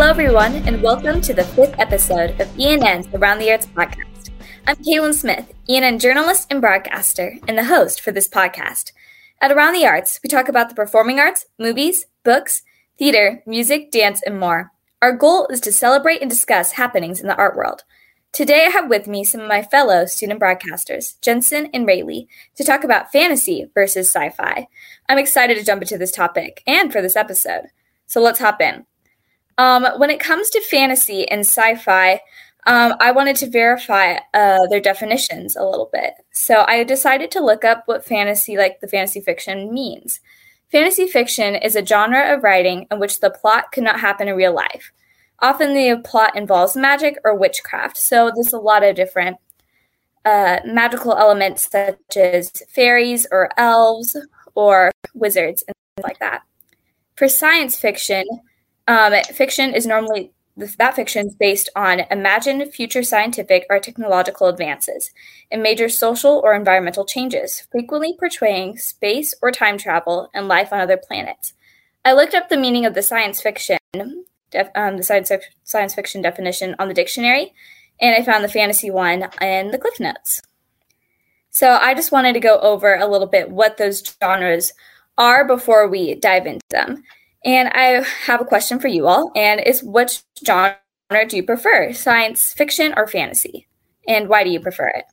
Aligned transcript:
Hello, 0.00 0.08
everyone, 0.08 0.54
and 0.66 0.82
welcome 0.82 1.20
to 1.20 1.34
the 1.34 1.44
fifth 1.44 1.78
episode 1.78 2.40
of 2.40 2.48
ENN's 2.58 3.06
Around 3.12 3.38
the 3.38 3.50
Arts 3.50 3.66
podcast. 3.66 4.30
I'm 4.66 4.76
Kaylin 4.76 5.12
Smith, 5.12 5.52
ENN 5.68 6.00
journalist 6.00 6.46
and 6.48 6.58
broadcaster, 6.58 7.36
and 7.46 7.58
the 7.58 7.64
host 7.64 8.00
for 8.00 8.10
this 8.10 8.26
podcast. 8.26 8.92
At 9.42 9.52
Around 9.52 9.74
the 9.74 9.84
Arts, 9.84 10.18
we 10.22 10.30
talk 10.30 10.48
about 10.48 10.70
the 10.70 10.74
performing 10.74 11.20
arts, 11.20 11.44
movies, 11.58 12.06
books, 12.24 12.62
theater, 12.98 13.42
music, 13.46 13.90
dance, 13.90 14.22
and 14.24 14.40
more. 14.40 14.72
Our 15.02 15.12
goal 15.12 15.46
is 15.48 15.60
to 15.60 15.70
celebrate 15.70 16.22
and 16.22 16.30
discuss 16.30 16.72
happenings 16.72 17.20
in 17.20 17.26
the 17.26 17.36
art 17.36 17.54
world. 17.54 17.84
Today, 18.32 18.64
I 18.64 18.70
have 18.70 18.88
with 18.88 19.06
me 19.06 19.22
some 19.22 19.42
of 19.42 19.48
my 19.48 19.60
fellow 19.60 20.06
student 20.06 20.40
broadcasters, 20.40 21.20
Jensen 21.20 21.68
and 21.74 21.86
Rayleigh, 21.86 22.24
to 22.56 22.64
talk 22.64 22.84
about 22.84 23.12
fantasy 23.12 23.70
versus 23.74 24.08
sci 24.08 24.30
fi. 24.30 24.66
I'm 25.10 25.18
excited 25.18 25.58
to 25.58 25.64
jump 25.64 25.82
into 25.82 25.98
this 25.98 26.10
topic 26.10 26.62
and 26.66 26.90
for 26.90 27.02
this 27.02 27.16
episode. 27.16 27.66
So 28.06 28.22
let's 28.22 28.38
hop 28.38 28.62
in. 28.62 28.86
Um, 29.60 29.84
when 29.98 30.08
it 30.08 30.20
comes 30.20 30.48
to 30.50 30.60
fantasy 30.62 31.28
and 31.28 31.40
sci 31.40 31.74
fi, 31.74 32.14
um, 32.66 32.94
I 32.98 33.12
wanted 33.12 33.36
to 33.36 33.50
verify 33.50 34.16
uh, 34.32 34.66
their 34.68 34.80
definitions 34.80 35.54
a 35.54 35.64
little 35.64 35.90
bit. 35.92 36.14
So 36.32 36.64
I 36.66 36.82
decided 36.82 37.30
to 37.32 37.44
look 37.44 37.62
up 37.62 37.82
what 37.84 38.02
fantasy, 38.02 38.56
like 38.56 38.80
the 38.80 38.88
fantasy 38.88 39.20
fiction, 39.20 39.74
means. 39.74 40.20
Fantasy 40.72 41.06
fiction 41.06 41.56
is 41.56 41.76
a 41.76 41.84
genre 41.84 42.34
of 42.34 42.42
writing 42.42 42.86
in 42.90 43.00
which 43.00 43.20
the 43.20 43.28
plot 43.28 43.70
could 43.70 43.84
not 43.84 44.00
happen 44.00 44.28
in 44.28 44.34
real 44.34 44.54
life. 44.54 44.92
Often 45.40 45.74
the 45.74 46.00
plot 46.04 46.36
involves 46.36 46.74
magic 46.74 47.18
or 47.22 47.36
witchcraft. 47.36 47.98
So 47.98 48.30
there's 48.34 48.54
a 48.54 48.58
lot 48.58 48.82
of 48.82 48.96
different 48.96 49.36
uh, 50.24 50.60
magical 50.64 51.12
elements, 51.12 51.68
such 51.70 52.16
as 52.16 52.50
fairies 52.70 53.26
or 53.30 53.50
elves 53.58 54.16
or 54.54 54.90
wizards 55.12 55.62
and 55.68 55.76
things 55.96 56.04
like 56.04 56.18
that. 56.20 56.44
For 57.14 57.28
science 57.28 57.78
fiction, 57.78 58.24
um, 58.88 59.14
fiction 59.32 59.74
is 59.74 59.86
normally 59.86 60.32
that 60.56 60.96
fiction 60.96 61.28
is 61.28 61.34
based 61.34 61.68
on 61.74 62.00
imagined 62.10 62.72
future 62.72 63.02
scientific 63.02 63.66
or 63.70 63.78
technological 63.78 64.48
advances 64.48 65.10
and 65.50 65.62
major 65.62 65.88
social 65.88 66.40
or 66.44 66.54
environmental 66.54 67.04
changes, 67.04 67.66
frequently 67.70 68.14
portraying 68.18 68.76
space 68.76 69.34
or 69.40 69.50
time 69.50 69.78
travel 69.78 70.28
and 70.34 70.48
life 70.48 70.72
on 70.72 70.80
other 70.80 70.98
planets. 70.98 71.54
I 72.04 72.12
looked 72.12 72.34
up 72.34 72.48
the 72.48 72.56
meaning 72.56 72.84
of 72.84 72.94
the 72.94 73.02
science 73.02 73.40
fiction, 73.40 73.78
def, 74.50 74.68
um, 74.74 74.96
the 74.96 75.02
science, 75.02 75.30
science 75.64 75.94
fiction 75.94 76.22
definition 76.22 76.74
on 76.78 76.88
the 76.88 76.94
dictionary, 76.94 77.54
and 78.00 78.14
I 78.14 78.24
found 78.24 78.42
the 78.42 78.48
fantasy 78.48 78.90
one 78.90 79.28
in 79.40 79.70
the 79.70 79.78
Cliff 79.78 80.00
Notes. 80.00 80.40
So 81.50 81.76
I 81.80 81.94
just 81.94 82.12
wanted 82.12 82.32
to 82.34 82.40
go 82.40 82.58
over 82.60 82.94
a 82.94 83.06
little 83.06 83.26
bit 83.26 83.50
what 83.50 83.76
those 83.76 84.02
genres 84.22 84.72
are 85.18 85.46
before 85.46 85.88
we 85.88 86.14
dive 86.14 86.46
into 86.46 86.64
them. 86.70 87.02
And 87.44 87.68
I 87.68 88.04
have 88.26 88.40
a 88.40 88.44
question 88.44 88.78
for 88.78 88.88
you 88.88 89.06
all, 89.06 89.32
and 89.34 89.60
it's 89.60 89.82
which 89.82 90.22
genre 90.44 90.76
do 91.28 91.36
you 91.36 91.42
prefer, 91.42 91.92
science 91.92 92.52
fiction 92.52 92.92
or 92.96 93.06
fantasy? 93.06 93.66
And 94.06 94.28
why 94.28 94.44
do 94.44 94.50
you 94.50 94.60
prefer 94.60 94.88
it? 94.88 95.04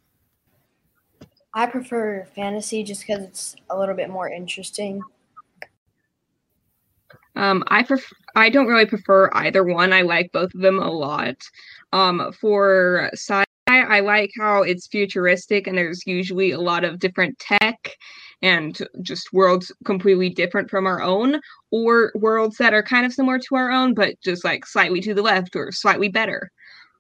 I 1.53 1.65
prefer 1.65 2.27
fantasy 2.35 2.83
just 2.83 3.05
because 3.05 3.23
it's 3.23 3.55
a 3.69 3.77
little 3.77 3.95
bit 3.95 4.09
more 4.09 4.29
interesting. 4.29 5.01
Um, 7.35 7.63
I 7.67 7.83
prefer. 7.83 8.15
I 8.35 8.49
don't 8.49 8.67
really 8.67 8.85
prefer 8.85 9.29
either 9.33 9.63
one. 9.63 9.93
I 9.93 10.01
like 10.01 10.31
both 10.31 10.53
of 10.53 10.61
them 10.61 10.79
a 10.79 10.91
lot. 10.91 11.37
Um, 11.93 12.31
for 12.39 13.09
sci, 13.13 13.43
I 13.67 13.99
like 13.99 14.31
how 14.39 14.63
it's 14.63 14.87
futuristic 14.87 15.67
and 15.67 15.77
there's 15.77 16.05
usually 16.05 16.51
a 16.51 16.59
lot 16.59 16.83
of 16.83 16.99
different 16.99 17.37
tech 17.39 17.97
and 18.41 18.79
just 19.01 19.33
worlds 19.33 19.71
completely 19.85 20.29
different 20.29 20.69
from 20.69 20.85
our 20.85 21.01
own, 21.01 21.39
or 21.71 22.11
worlds 22.15 22.57
that 22.57 22.73
are 22.73 22.83
kind 22.83 23.05
of 23.05 23.13
similar 23.13 23.39
to 23.39 23.55
our 23.55 23.71
own, 23.71 23.93
but 23.93 24.15
just 24.23 24.43
like 24.43 24.65
slightly 24.65 25.01
to 25.01 25.13
the 25.13 25.21
left 25.21 25.55
or 25.55 25.71
slightly 25.71 26.09
better. 26.09 26.49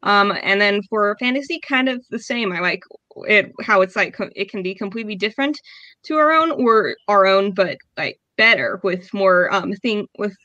Um, 0.03 0.33
and 0.43 0.61
then 0.61 0.81
for 0.89 1.15
fantasy, 1.19 1.59
kind 1.67 1.89
of 1.89 2.03
the 2.09 2.19
same. 2.19 2.51
I 2.51 2.59
like 2.59 2.81
it 3.27 3.51
how 3.61 3.81
it's 3.81 3.95
like 3.95 4.15
it 4.35 4.49
can 4.49 4.61
be 4.61 4.75
completely 4.75 5.15
different 5.15 5.59
to 6.03 6.15
our 6.17 6.31
own 6.31 6.51
or 6.51 6.95
our 7.07 7.25
own, 7.25 7.51
but 7.51 7.77
like 7.97 8.19
better 8.37 8.79
with 8.83 9.13
more 9.13 9.53
um 9.53 9.73
thing 9.73 10.07
with 10.17 10.35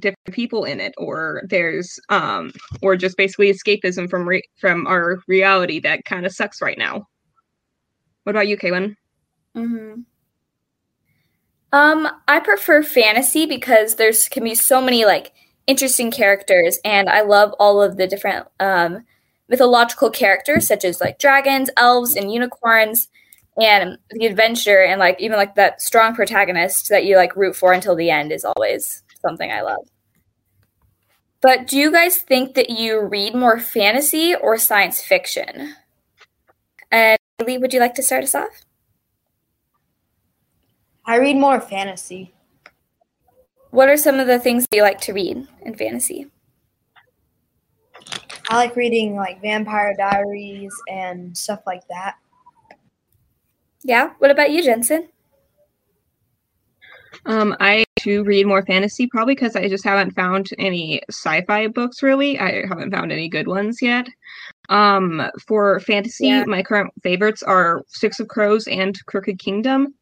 different 0.00 0.32
people 0.32 0.64
in 0.64 0.80
it 0.80 0.94
or 0.96 1.42
there's 1.48 1.98
um 2.08 2.50
or 2.82 2.96
just 2.96 3.16
basically 3.16 3.52
escapism 3.52 4.08
from 4.08 4.26
re- 4.26 4.48
from 4.58 4.86
our 4.86 5.18
reality 5.28 5.78
that 5.78 6.04
kind 6.06 6.24
of 6.24 6.32
sucks 6.32 6.62
right 6.62 6.78
now 6.78 7.06
what 8.22 8.34
about 8.34 8.48
you 8.48 8.56
kaylin 8.56 8.96
Mm-hmm. 9.56 10.00
Um, 11.72 12.08
I 12.28 12.38
prefer 12.38 12.82
fantasy 12.82 13.46
because 13.46 13.96
there's 13.96 14.28
can 14.28 14.44
be 14.44 14.54
so 14.54 14.80
many 14.80 15.04
like 15.04 15.32
interesting 15.66 16.10
characters, 16.10 16.78
and 16.84 17.08
I 17.08 17.22
love 17.22 17.52
all 17.58 17.82
of 17.82 17.96
the 17.96 18.06
different 18.06 18.46
um, 18.60 19.04
mythological 19.48 20.10
characters 20.10 20.66
such 20.66 20.84
as 20.84 21.00
like 21.00 21.18
dragons, 21.18 21.70
elves, 21.76 22.14
and 22.14 22.32
unicorns, 22.32 23.08
and 23.60 23.98
the 24.10 24.26
adventure, 24.26 24.84
and 24.84 25.00
like 25.00 25.20
even 25.20 25.36
like 25.36 25.56
that 25.56 25.82
strong 25.82 26.14
protagonist 26.14 26.88
that 26.90 27.06
you 27.06 27.16
like 27.16 27.34
root 27.34 27.56
for 27.56 27.72
until 27.72 27.96
the 27.96 28.10
end 28.10 28.30
is 28.30 28.44
always 28.44 29.02
something 29.20 29.50
I 29.50 29.62
love. 29.62 29.88
But 31.40 31.66
do 31.66 31.76
you 31.76 31.90
guys 31.90 32.16
think 32.16 32.54
that 32.54 32.70
you 32.70 33.00
read 33.00 33.34
more 33.34 33.58
fantasy 33.58 34.34
or 34.34 34.56
science 34.58 35.02
fiction? 35.02 35.74
And 36.90 37.18
Lee, 37.44 37.58
would 37.58 37.74
you 37.74 37.80
like 37.80 37.94
to 37.94 38.02
start 38.02 38.22
us 38.22 38.34
off? 38.34 38.62
I 41.06 41.16
read 41.16 41.36
more 41.36 41.60
fantasy. 41.60 42.32
What 43.70 43.88
are 43.88 43.96
some 43.96 44.20
of 44.20 44.26
the 44.26 44.38
things 44.38 44.66
that 44.70 44.76
you 44.76 44.82
like 44.82 45.00
to 45.02 45.12
read 45.12 45.46
in 45.62 45.74
fantasy? 45.74 46.26
I 48.48 48.56
like 48.56 48.76
reading 48.76 49.16
like 49.16 49.40
Vampire 49.42 49.94
Diaries 49.96 50.72
and 50.88 51.36
stuff 51.36 51.60
like 51.66 51.86
that. 51.88 52.16
Yeah. 53.82 54.12
What 54.18 54.30
about 54.30 54.50
you, 54.50 54.62
Jensen? 54.62 55.08
Um, 57.26 57.56
I 57.58 57.84
do 58.02 58.22
read 58.22 58.46
more 58.46 58.64
fantasy, 58.64 59.06
probably 59.06 59.34
because 59.34 59.56
I 59.56 59.68
just 59.68 59.84
haven't 59.84 60.14
found 60.14 60.50
any 60.58 61.00
sci-fi 61.10 61.68
books. 61.68 62.02
Really, 62.02 62.38
I 62.38 62.66
haven't 62.66 62.92
found 62.92 63.12
any 63.12 63.28
good 63.28 63.48
ones 63.48 63.80
yet. 63.80 64.06
Um, 64.68 65.30
for 65.46 65.80
fantasy, 65.80 66.26
yeah. 66.28 66.44
my 66.44 66.62
current 66.62 66.92
favorites 67.02 67.42
are 67.42 67.82
Six 67.88 68.20
of 68.20 68.28
Crows 68.28 68.66
and 68.66 68.98
Crooked 69.06 69.38
Kingdom. 69.38 69.94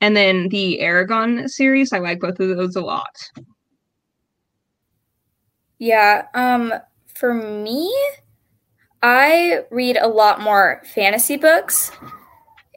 And 0.00 0.16
then 0.16 0.48
the 0.48 0.78
Eragon 0.80 1.48
series, 1.48 1.92
I 1.92 1.98
like 1.98 2.20
both 2.20 2.40
of 2.40 2.56
those 2.56 2.76
a 2.76 2.80
lot. 2.80 3.14
Yeah, 5.78 6.26
um 6.34 6.74
for 7.14 7.34
me, 7.34 7.94
I 9.02 9.60
read 9.70 9.96
a 9.96 10.08
lot 10.08 10.40
more 10.40 10.82
fantasy 10.94 11.36
books. 11.36 11.90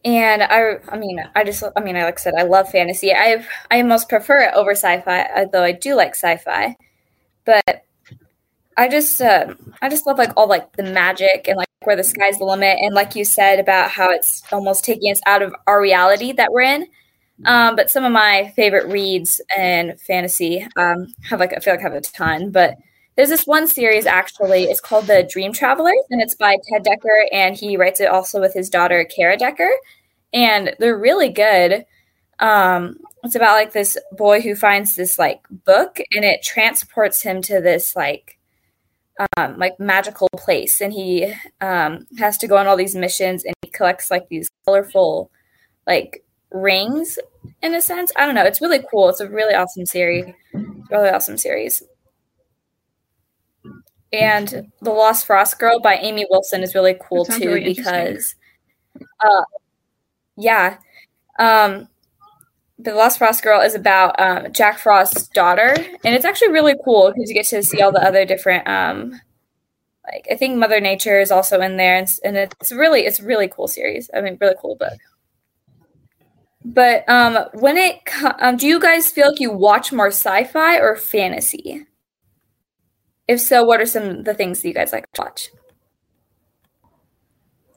And 0.06 0.44
I 0.44 0.80
I 0.90 0.98
mean, 0.98 1.24
I 1.36 1.44
just 1.44 1.64
I 1.76 1.82
mean, 1.82 1.96
like 1.96 2.20
I 2.20 2.22
said, 2.22 2.34
I 2.38 2.44
love 2.44 2.70
fantasy. 2.70 3.14
I 3.14 3.46
I 3.72 3.82
most 3.84 4.10
prefer 4.10 4.42
it 4.42 4.54
over 4.54 4.72
sci-fi, 4.72 5.46
though 5.52 5.64
I 5.64 5.72
do 5.72 5.96
like 5.96 6.16
sci-fi. 6.16 6.76
But 7.46 7.84
I 8.78 8.88
just 8.90 9.22
uh, 9.22 9.54
I 9.82 9.90
just 9.90 10.08
love 10.08 10.18
like 10.18 10.32
all 10.36 10.48
like 10.48 10.76
the 10.76 10.84
magic 10.84 11.48
and 11.48 11.58
like 11.58 11.68
where 11.84 11.96
the 11.96 12.04
sky's 12.04 12.38
the 12.40 12.46
limit 12.46 12.78
and 12.80 12.96
like 12.96 13.16
you 13.16 13.26
said 13.26 13.60
about 13.60 13.92
how 13.92 14.10
it's 14.10 14.42
almost 14.52 14.86
taking 14.86 15.12
us 15.12 15.20
out 15.26 15.42
of 15.42 15.54
our 15.68 15.82
reality 15.82 16.32
that 16.32 16.52
we're 16.52 16.62
in 16.62 16.88
um, 17.46 17.76
but 17.76 17.90
some 17.90 18.04
of 18.04 18.12
my 18.12 18.54
favorite 18.56 18.88
reads 18.88 19.42
and 19.56 20.00
fantasy 20.00 20.68
um, 20.78 21.08
have 21.24 21.40
like 21.40 21.54
I 21.54 21.60
feel 21.60 21.74
like 21.74 21.82
I 21.82 21.90
have 21.90 21.94
a 21.94 22.02
ton. 22.02 22.52
But 22.52 22.78
there's 23.16 23.30
this 23.30 23.46
one 23.46 23.68
series 23.68 24.06
actually. 24.06 24.64
It's 24.64 24.80
called 24.80 25.08
The 25.08 25.28
Dream 25.30 25.54
Travelers, 25.54 26.04
and 26.10 26.22
it's 26.22 26.36
by 26.36 26.58
Ted 26.70 26.86
Dekker, 26.86 27.28
and 27.32 27.56
he 27.56 27.78
writes 27.78 28.00
it 28.00 28.10
also 28.10 28.40
with 28.40 28.54
his 28.54 28.70
daughter 28.70 29.06
Kara 29.06 29.38
Dekker, 29.38 29.72
and 30.34 30.76
they're 30.80 30.98
really 30.98 31.30
good. 31.30 31.86
Um, 32.40 32.98
it's 33.24 33.36
about 33.36 33.54
like 33.54 33.72
this 33.74 33.98
boy 34.12 34.42
who 34.42 34.56
finds 34.56 34.96
this 34.96 35.18
like 35.20 35.42
book, 35.50 36.00
and 36.14 36.24
it 36.24 36.44
transports 36.44 37.22
him 37.22 37.42
to 37.44 37.62
this 37.62 37.96
like 37.96 38.38
um, 39.38 39.58
like 39.58 39.80
magical 39.80 40.30
place, 40.38 40.82
and 40.82 40.94
he 40.94 41.34
um, 41.62 42.08
has 42.20 42.38
to 42.40 42.48
go 42.48 42.58
on 42.58 42.68
all 42.68 42.78
these 42.78 42.96
missions, 42.96 43.44
and 43.44 43.56
he 43.64 43.70
collects 43.70 44.10
like 44.10 44.28
these 44.30 44.50
colorful 44.66 45.32
like 45.86 46.24
rings 46.54 47.20
in 47.62 47.76
a 47.76 47.82
sense. 47.82 48.12
I 48.16 48.26
don't 48.26 48.36
know. 48.36 48.46
It's 48.46 48.62
really 48.62 48.84
cool. 48.90 49.10
It's 49.10 49.20
a 49.20 49.30
really 49.30 49.56
awesome 49.56 49.86
series. 49.86 50.34
Really 50.54 51.10
awesome 51.10 51.38
series. 51.38 51.84
And 54.14 54.72
The 54.82 54.92
Lost 54.92 55.26
Frost 55.26 55.60
Girl 55.60 55.80
by 55.80 55.96
Amy 55.96 56.26
Wilson 56.30 56.62
is 56.62 56.76
really 56.76 56.96
cool 57.02 57.26
too 57.26 57.48
really 57.48 57.74
because 57.74 58.36
uh 59.20 59.44
yeah. 60.38 60.78
Um 61.40 61.88
the 62.80 62.94
Lost 62.94 63.18
Frost 63.18 63.44
Girl 63.44 63.62
is 63.62 63.76
about 63.76 64.20
um, 64.20 64.52
Jack 64.52 64.78
Frost's 64.78 65.28
daughter, 65.30 65.76
and 66.04 66.16
it's 66.16 66.26
actually 66.26 66.52
really 66.52 66.76
cool 66.84 67.12
because 67.14 67.30
you 67.30 67.36
get 67.36 67.46
to 67.48 67.64
see 67.64 67.82
all 67.82 67.92
the 67.92 68.04
other 68.04 68.26
different, 68.26 68.68
um, 68.68 69.12
like 70.06 70.28
I 70.30 70.36
think 70.36 70.58
Mother 70.58 70.80
Nature 70.82 71.20
is 71.20 71.32
also 71.32 71.62
in 71.62 71.78
there, 71.78 71.96
and, 71.96 72.08
and 72.26 72.36
it's 72.38 72.72
really 72.72 73.02
it's 73.02 73.20
really 73.22 73.48
cool 73.48 73.68
series. 73.68 74.10
I 74.14 74.22
mean, 74.22 74.38
really 74.42 74.56
cool 74.62 74.76
book. 74.76 75.00
But 76.66 77.08
um, 77.10 77.38
when 77.54 77.78
it 77.78 78.00
um, 78.40 78.58
do 78.58 78.68
you 78.68 78.80
guys 78.80 79.12
feel 79.12 79.30
like 79.32 79.40
you 79.40 79.52
watch 79.52 79.92
more 79.92 80.08
sci-fi 80.08 80.80
or 80.80 80.96
fantasy? 80.96 81.86
If 83.28 83.42
so, 83.42 83.64
what 83.64 83.82
are 83.82 83.86
some 83.86 84.04
of 84.04 84.26
the 84.26 84.34
things 84.34 84.62
that 84.62 84.68
you 84.68 84.74
guys 84.74 84.94
like 84.94 85.12
to 85.14 85.22
watch? 85.22 85.50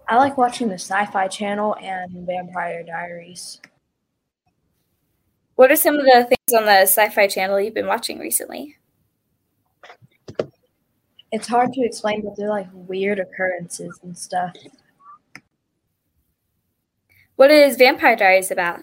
I 0.09 0.17
like 0.17 0.39
watching 0.39 0.69
the 0.69 0.75
Sci 0.75 1.07
Fi 1.07 1.27
Channel 1.27 1.77
and 1.83 2.27
Vampire 2.27 2.85
Diaries. 2.85 3.61
What 5.57 5.73
are 5.73 5.77
some 5.77 5.97
of 5.97 6.05
the 6.05 6.25
things 6.25 6.57
on 6.57 6.67
the 6.67 6.83
Sci 6.83 7.09
Fi 7.09 7.27
Channel 7.27 7.61
you've 7.61 7.75
been 7.75 7.89
watching 7.89 8.19
recently? 8.19 8.77
It's 11.33 11.49
hard 11.49 11.73
to 11.73 11.83
explain, 11.83 12.23
but 12.23 12.37
they're 12.37 12.49
like 12.49 12.69
weird 12.73 13.19
occurrences 13.19 13.99
and 14.03 14.17
stuff. 14.17 14.55
What 17.37 17.51
is 17.51 17.77
Vampire 17.77 18.17
Diaries 18.17 18.51
about? 18.51 18.81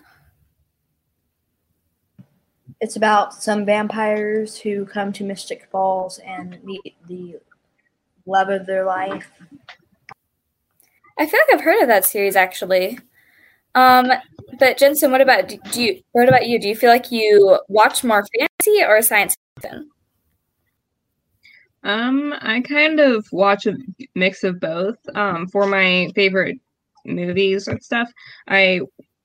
It's 2.79 2.95
about 2.95 3.33
some 3.33 3.65
vampires 3.65 4.57
who 4.57 4.85
come 4.85 5.11
to 5.13 5.23
Mystic 5.23 5.67
Falls 5.71 6.19
and 6.19 6.63
meet 6.63 6.95
the 7.07 7.39
love 8.25 8.49
of 8.49 8.65
their 8.65 8.85
life. 8.85 9.31
I 11.17 11.25
feel 11.25 11.39
like 11.47 11.59
I've 11.59 11.65
heard 11.65 11.81
of 11.81 11.87
that 11.87 12.05
series 12.05 12.35
actually. 12.35 12.99
Um, 13.73 14.11
but 14.59 14.77
Jensen, 14.77 15.11
what 15.11 15.21
about 15.21 15.47
do 15.47 15.81
you? 15.81 16.01
What 16.11 16.29
about 16.29 16.47
you? 16.47 16.59
Do 16.59 16.67
you 16.67 16.75
feel 16.75 16.91
like 16.91 17.11
you 17.11 17.59
watch 17.69 18.03
more 18.03 18.23
fantasy 18.37 18.83
or 18.83 19.01
science 19.01 19.35
fiction? 19.59 19.89
Um, 21.83 22.33
I 22.39 22.61
kind 22.61 22.99
of 22.99 23.25
watch 23.31 23.65
a 23.65 23.75
mix 24.15 24.43
of 24.43 24.59
both. 24.59 24.97
Um, 25.15 25.47
for 25.47 25.65
my 25.65 26.09
favorite 26.15 26.59
movies 27.05 27.67
and 27.67 27.81
stuff, 27.83 28.11
I 28.47 28.81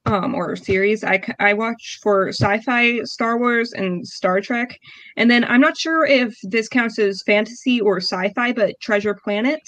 um 0.07 0.35
or 0.35 0.57
series, 0.57 1.05
I 1.05 1.23
I 1.39 1.55
watch 1.55 1.99
for 2.03 2.29
sci-fi, 2.29 3.03
Star 3.05 3.39
Wars, 3.39 3.73
and 3.73 4.07
Star 4.07 4.41
Trek, 4.41 4.79
and 5.17 5.31
then 5.31 5.45
I'm 5.45 5.61
not 5.61 5.77
sure 5.77 6.07
if 6.07 6.37
this 6.43 6.69
counts 6.69 6.99
as 6.99 7.23
fantasy 7.23 7.81
or 7.81 7.99
sci-fi, 7.99 8.53
but 8.53 8.81
Treasure 8.81 9.15
Planet. 9.15 9.61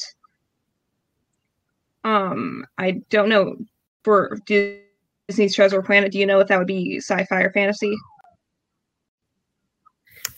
Um, 2.04 2.64
I 2.78 3.02
don't 3.10 3.28
know 3.28 3.56
for 4.04 4.38
Disney's 4.46 5.54
Treasure 5.54 5.82
Planet. 5.82 6.12
Do 6.12 6.18
you 6.18 6.26
know 6.26 6.40
if 6.40 6.48
that 6.48 6.58
would 6.58 6.66
be 6.66 6.96
sci-fi 6.98 7.42
or 7.42 7.52
fantasy? 7.52 7.94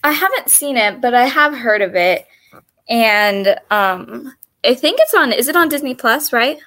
I 0.04 0.10
haven't 0.10 0.50
seen 0.50 0.76
it, 0.76 1.00
but 1.00 1.14
I 1.14 1.26
have 1.26 1.54
heard 1.54 1.80
of 1.80 1.94
it 1.94 2.26
and 2.88 3.56
um 3.70 4.34
I 4.64 4.74
think 4.74 5.00
it's 5.00 5.14
on. 5.14 5.32
Is 5.32 5.48
it 5.48 5.56
on 5.56 5.68
Disney 5.68 5.94
Plus? 5.94 6.32
Right? 6.32 6.58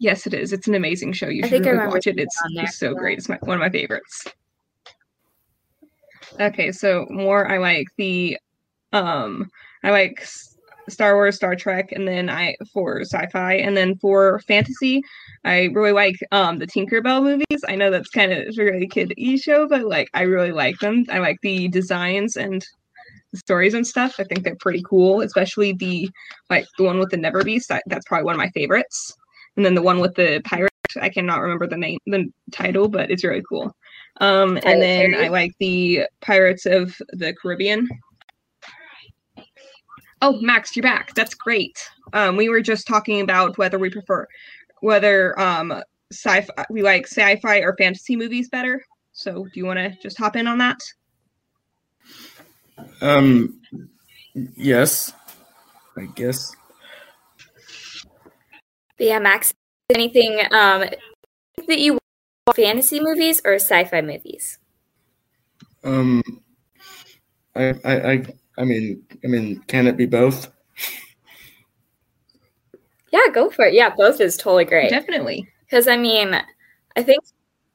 Yes, 0.00 0.26
it 0.26 0.34
is. 0.34 0.52
It's 0.52 0.68
an 0.68 0.74
amazing 0.74 1.12
show. 1.12 1.28
You 1.28 1.42
I 1.44 1.48
should 1.48 1.66
really 1.66 1.86
watch 1.86 2.06
it. 2.06 2.18
It's, 2.18 2.36
it's 2.50 2.78
so 2.78 2.94
great. 2.94 3.18
It's 3.18 3.28
my, 3.28 3.38
one 3.42 3.56
of 3.56 3.60
my 3.60 3.70
favorites. 3.70 4.26
Okay, 6.38 6.70
so 6.70 7.06
more 7.10 7.50
I 7.50 7.58
like 7.58 7.86
the 7.96 8.38
um 8.92 9.50
I 9.82 9.90
like 9.90 10.24
Star 10.88 11.14
Wars, 11.14 11.36
Star 11.36 11.56
Trek, 11.56 11.90
and 11.92 12.06
then 12.06 12.30
I 12.30 12.54
for 12.72 13.00
sci-fi, 13.00 13.54
and 13.54 13.76
then 13.76 13.96
for 13.96 14.38
fantasy, 14.46 15.02
I 15.44 15.64
really 15.74 15.92
like 15.92 16.16
um 16.30 16.58
the 16.58 16.66
Tinkerbell 16.66 17.22
movies. 17.22 17.64
I 17.66 17.74
know 17.74 17.90
that's 17.90 18.08
kind 18.08 18.32
of 18.32 18.38
a 18.38 18.62
really 18.62 18.86
kid-y 18.86 19.36
show, 19.36 19.66
but 19.66 19.82
like 19.82 20.08
I 20.14 20.22
really 20.22 20.52
like 20.52 20.78
them. 20.78 21.04
I 21.10 21.18
like 21.18 21.40
the 21.42 21.68
designs 21.68 22.36
and 22.36 22.64
the 23.32 23.38
stories 23.38 23.74
and 23.74 23.86
stuff. 23.86 24.14
I 24.18 24.24
think 24.24 24.44
they're 24.44 24.56
pretty 24.60 24.82
cool, 24.88 25.22
especially 25.22 25.72
the 25.72 26.08
like 26.50 26.66
the 26.78 26.84
one 26.84 26.98
with 26.98 27.10
the 27.10 27.16
Never 27.16 27.42
Beast. 27.42 27.72
I, 27.72 27.82
that's 27.86 28.06
probably 28.06 28.24
one 28.24 28.34
of 28.34 28.38
my 28.38 28.50
favorites. 28.50 29.17
And 29.58 29.66
then 29.66 29.74
the 29.74 29.82
one 29.82 29.98
with 29.98 30.14
the 30.14 30.40
pirate, 30.44 30.70
I 31.00 31.08
cannot 31.08 31.40
remember 31.40 31.66
the 31.66 31.76
name, 31.76 31.98
the 32.06 32.32
title, 32.52 32.86
but 32.86 33.10
it's 33.10 33.24
really 33.24 33.42
cool. 33.42 33.74
Um, 34.20 34.50
Pirate 34.50 34.64
and 34.66 34.82
then 34.82 35.14
I 35.16 35.26
like 35.26 35.52
the 35.58 36.04
Pirates 36.20 36.64
of 36.64 36.96
the 37.08 37.34
Caribbean. 37.34 37.88
Oh, 40.22 40.40
Max, 40.40 40.76
you're 40.76 40.84
back. 40.84 41.12
That's 41.14 41.34
great. 41.34 41.76
Um, 42.12 42.36
we 42.36 42.48
were 42.48 42.60
just 42.60 42.86
talking 42.86 43.20
about 43.20 43.58
whether 43.58 43.80
we 43.80 43.90
prefer 43.90 44.28
whether 44.80 45.36
um 45.40 45.82
sci-fi 46.12 46.64
we 46.70 46.82
like 46.82 47.08
sci-fi 47.08 47.58
or 47.58 47.74
fantasy 47.76 48.14
movies 48.14 48.48
better. 48.48 48.80
So 49.10 49.42
do 49.42 49.50
you 49.54 49.66
want 49.66 49.80
to 49.80 49.90
just 50.00 50.16
hop 50.16 50.36
in 50.36 50.46
on 50.46 50.58
that? 50.58 50.78
Um, 53.00 53.60
yes, 54.56 55.12
I 55.96 56.04
guess. 56.14 56.54
But 58.98 59.06
yeah, 59.06 59.18
Max. 59.18 59.54
Anything 59.94 60.40
um 60.50 60.84
that 61.66 61.78
you 61.78 61.98
watch 62.46 62.56
fantasy 62.56 63.00
movies 63.00 63.40
or 63.44 63.54
sci-fi 63.54 64.02
movies? 64.02 64.58
Um, 65.82 66.22
I, 67.54 67.74
I, 67.84 68.12
I, 68.12 68.26
I 68.58 68.64
mean, 68.64 69.02
I 69.24 69.28
mean, 69.28 69.60
can 69.66 69.86
it 69.86 69.96
be 69.96 70.06
both? 70.06 70.52
Yeah, 73.10 73.32
go 73.32 73.50
for 73.50 73.64
it. 73.64 73.74
Yeah, 73.74 73.90
both 73.96 74.20
is 74.20 74.36
totally 74.36 74.64
great. 74.64 74.90
Definitely. 74.90 75.48
Because 75.64 75.88
I 75.88 75.96
mean, 75.96 76.40
I 76.96 77.02
think, 77.02 77.22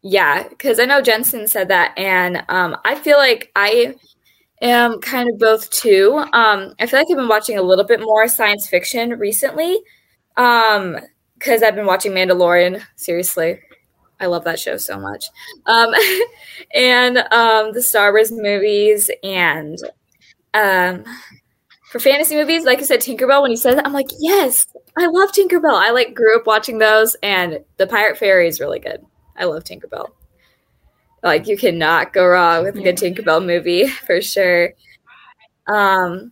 yeah, 0.02 0.48
because 0.48 0.80
I 0.80 0.86
know 0.86 1.02
Jensen 1.02 1.48
said 1.48 1.70
that, 1.70 1.98
and 1.98 2.44
um, 2.50 2.78
I 2.86 2.96
feel 2.96 3.18
like 3.18 3.52
I 3.56 3.96
am 4.62 5.00
kind 5.02 5.30
of 5.30 5.40
both 5.40 5.70
too. 5.72 6.24
Um, 6.34 6.74
I 6.80 6.86
feel 6.86 7.00
like 7.00 7.08
I've 7.10 7.18
been 7.18 7.28
watching 7.28 7.58
a 7.58 7.64
little 7.64 7.86
bit 7.86 8.02
more 8.02 8.28
science 8.28 8.68
fiction 8.68 9.18
recently, 9.18 9.78
um, 10.38 10.98
because 11.44 11.62
I've 11.62 11.76
been 11.76 11.86
watching 11.86 12.14
Mandalorian. 12.14 12.82
Seriously, 12.96 13.60
I 14.20 14.28
love 14.28 14.46
that 14.46 14.60
show 14.60 14.78
so 14.78 15.00
much, 15.00 15.26
um, 15.66 15.94
and 16.74 17.18
um, 17.32 17.74
the 17.74 17.82
Star 17.82 18.12
Wars 18.12 18.32
movies, 18.32 19.12
and 19.24 19.78
um, 20.54 21.04
for 21.92 22.00
fantasy 22.00 22.36
movies, 22.36 22.64
like 22.64 22.80
I 22.80 22.84
said, 22.84 23.02
Tinkerbell. 23.02 23.42
When 23.42 23.52
you 23.52 23.58
said 23.58 23.78
that, 23.78 23.86
I'm 23.86 23.94
like, 23.94 24.10
yes, 24.20 24.66
I 24.98 25.08
love 25.08 25.32
Tinkerbell. 25.32 25.76
I 25.76 25.92
like 25.92 26.14
grew 26.14 26.38
up 26.38 26.48
watching 26.48 26.78
those, 26.78 27.16
and 27.22 27.60
the 27.78 27.88
Pirate 27.88 28.18
Fairy 28.18 28.48
is 28.48 28.60
really 28.60 28.80
good. 28.80 29.06
I 29.36 29.46
love 29.46 29.64
Tinkerbell. 29.64 30.10
Like 31.22 31.48
you 31.48 31.58
cannot 31.58 32.14
go 32.14 32.26
wrong 32.26 32.64
with 32.64 32.76
a 32.76 32.82
good 32.82 32.98
Tinkerbell 32.98 33.46
movie 33.46 33.88
for 34.08 34.22
sure. 34.22 34.74
Um, 35.68 36.32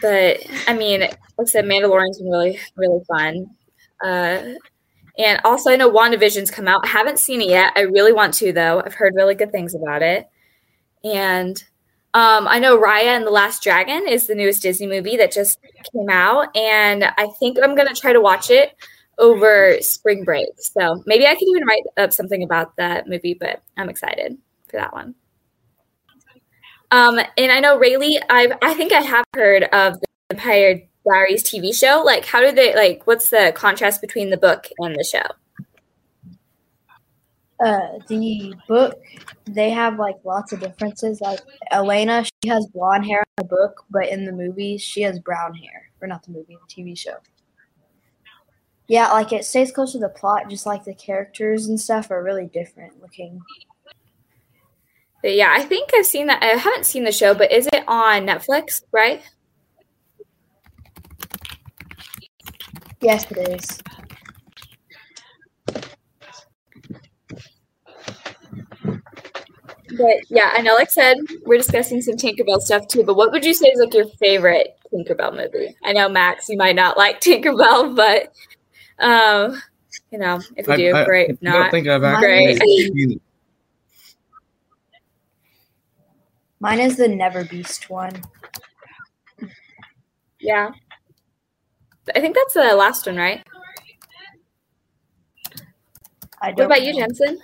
but 0.00 0.38
I 0.66 0.74
mean, 0.74 1.00
like 1.00 1.18
I 1.40 1.44
said, 1.44 1.64
Mandalorian's 1.64 2.18
been 2.18 2.30
really, 2.30 2.58
really 2.76 3.02
fun. 3.04 3.50
Uh, 4.02 4.54
and 5.18 5.40
also, 5.44 5.70
I 5.70 5.76
know 5.76 5.90
WandaVision's 5.90 6.50
come 6.50 6.68
out. 6.68 6.84
I 6.84 6.88
haven't 6.88 7.18
seen 7.18 7.40
it 7.40 7.48
yet. 7.48 7.72
I 7.76 7.80
really 7.80 8.12
want 8.12 8.34
to, 8.34 8.52
though. 8.52 8.82
I've 8.84 8.94
heard 8.94 9.14
really 9.16 9.34
good 9.34 9.50
things 9.50 9.74
about 9.74 10.02
it. 10.02 10.28
And 11.02 11.62
um, 12.14 12.48
I 12.48 12.58
know 12.58 12.78
Raya 12.78 13.16
and 13.16 13.26
the 13.26 13.30
Last 13.30 13.62
Dragon 13.62 14.06
is 14.08 14.26
the 14.26 14.34
newest 14.34 14.62
Disney 14.62 14.86
movie 14.86 15.16
that 15.16 15.32
just 15.32 15.58
came 15.92 16.08
out, 16.08 16.56
and 16.56 17.04
I 17.04 17.28
think 17.38 17.58
I'm 17.62 17.74
gonna 17.76 17.94
try 17.94 18.12
to 18.12 18.20
watch 18.20 18.50
it 18.50 18.74
over 19.18 19.76
spring 19.80 20.24
break. 20.24 20.48
So 20.58 21.02
maybe 21.06 21.26
I 21.26 21.34
can 21.34 21.48
even 21.48 21.66
write 21.66 21.82
up 21.96 22.12
something 22.12 22.42
about 22.42 22.76
that 22.76 23.08
movie, 23.08 23.34
but 23.34 23.62
I'm 23.76 23.88
excited 23.90 24.38
for 24.68 24.78
that 24.78 24.92
one. 24.92 25.14
Um, 26.90 27.20
and 27.36 27.52
I 27.52 27.60
know 27.60 27.78
Rayleigh, 27.78 28.20
I 28.30 28.50
I 28.62 28.74
think 28.74 28.92
I 28.92 29.00
have 29.00 29.24
heard 29.34 29.64
of 29.64 30.00
the 30.00 30.06
Vampire 30.30 30.82
Diaries 31.06 31.42
TV 31.42 31.74
show. 31.74 32.02
Like, 32.04 32.24
how 32.24 32.40
do 32.40 32.52
they 32.52 32.74
like? 32.74 33.06
What's 33.06 33.30
the 33.30 33.52
contrast 33.54 34.00
between 34.00 34.30
the 34.30 34.36
book 34.36 34.68
and 34.78 34.94
the 34.94 35.04
show? 35.04 35.26
Uh, 37.60 37.98
the 38.06 38.54
book, 38.68 38.94
they 39.46 39.70
have 39.70 39.98
like 39.98 40.16
lots 40.24 40.52
of 40.52 40.60
differences. 40.60 41.20
Like 41.20 41.40
Elena, 41.72 42.24
she 42.24 42.48
has 42.48 42.66
blonde 42.68 43.04
hair 43.04 43.24
in 43.36 43.44
the 43.44 43.48
book, 43.56 43.84
but 43.90 44.08
in 44.08 44.24
the 44.24 44.32
movies, 44.32 44.80
she 44.80 45.02
has 45.02 45.18
brown 45.18 45.54
hair. 45.54 45.90
Or 46.00 46.06
not 46.06 46.22
the 46.22 46.30
movie, 46.30 46.56
the 46.68 46.82
TV 46.82 46.96
show. 46.96 47.16
Yeah, 48.86 49.10
like 49.12 49.32
it 49.32 49.44
stays 49.44 49.72
close 49.72 49.92
to 49.92 49.98
the 49.98 50.08
plot, 50.08 50.48
just 50.48 50.64
like 50.64 50.84
the 50.84 50.94
characters 50.94 51.66
and 51.66 51.78
stuff 51.78 52.10
are 52.10 52.22
really 52.22 52.46
different 52.46 53.02
looking. 53.02 53.42
But 55.22 55.34
yeah, 55.34 55.52
I 55.52 55.62
think 55.62 55.90
I've 55.94 56.06
seen 56.06 56.26
that. 56.26 56.42
I 56.42 56.46
haven't 56.46 56.86
seen 56.86 57.04
the 57.04 57.12
show, 57.12 57.34
but 57.34 57.50
is 57.50 57.66
it 57.72 57.84
on 57.88 58.26
Netflix? 58.26 58.82
Right? 58.92 59.22
Yes, 63.00 63.30
it 63.30 63.38
is. 63.38 63.78
But 69.96 70.16
yeah, 70.28 70.50
I 70.54 70.60
know, 70.60 70.74
like 70.74 70.88
I 70.88 70.90
said, 70.90 71.16
we're 71.44 71.58
discussing 71.58 72.00
some 72.00 72.16
Tinkerbell 72.16 72.60
stuff 72.60 72.86
too. 72.88 73.04
But 73.04 73.16
what 73.16 73.32
would 73.32 73.44
you 73.44 73.54
say 73.54 73.68
is 73.68 73.80
like 73.80 73.94
your 73.94 74.06
favorite 74.20 74.78
Tinkerbell 74.92 75.34
movie? 75.34 75.74
I 75.84 75.92
know, 75.92 76.08
Max, 76.08 76.48
you 76.48 76.56
might 76.56 76.76
not 76.76 76.96
like 76.96 77.20
Tinkerbell, 77.22 77.96
but 77.96 78.32
um, 79.04 79.60
you 80.12 80.18
know, 80.18 80.40
if 80.56 80.68
you 80.68 80.76
do, 80.76 80.92
I, 80.94 81.02
I, 81.02 81.04
great. 81.04 81.30
If 81.30 81.38
I 81.42 81.50
don't 81.50 81.60
not, 81.60 81.70
think 81.70 81.88
I've 81.88 82.20
great. 82.20 82.56
actually 82.56 82.90
seen 82.94 83.20
Mine 86.60 86.80
is 86.80 86.96
the 86.96 87.08
Never 87.08 87.44
Beast 87.44 87.88
one. 87.88 88.12
yeah. 90.40 90.70
I 92.14 92.20
think 92.20 92.34
that's 92.34 92.54
the 92.54 92.74
last 92.74 93.06
one, 93.06 93.16
right? 93.16 93.44
I 96.40 96.48
What 96.48 96.56
don't 96.56 96.66
about 96.66 96.82
you. 96.82 96.94
Jensen? 96.94 97.38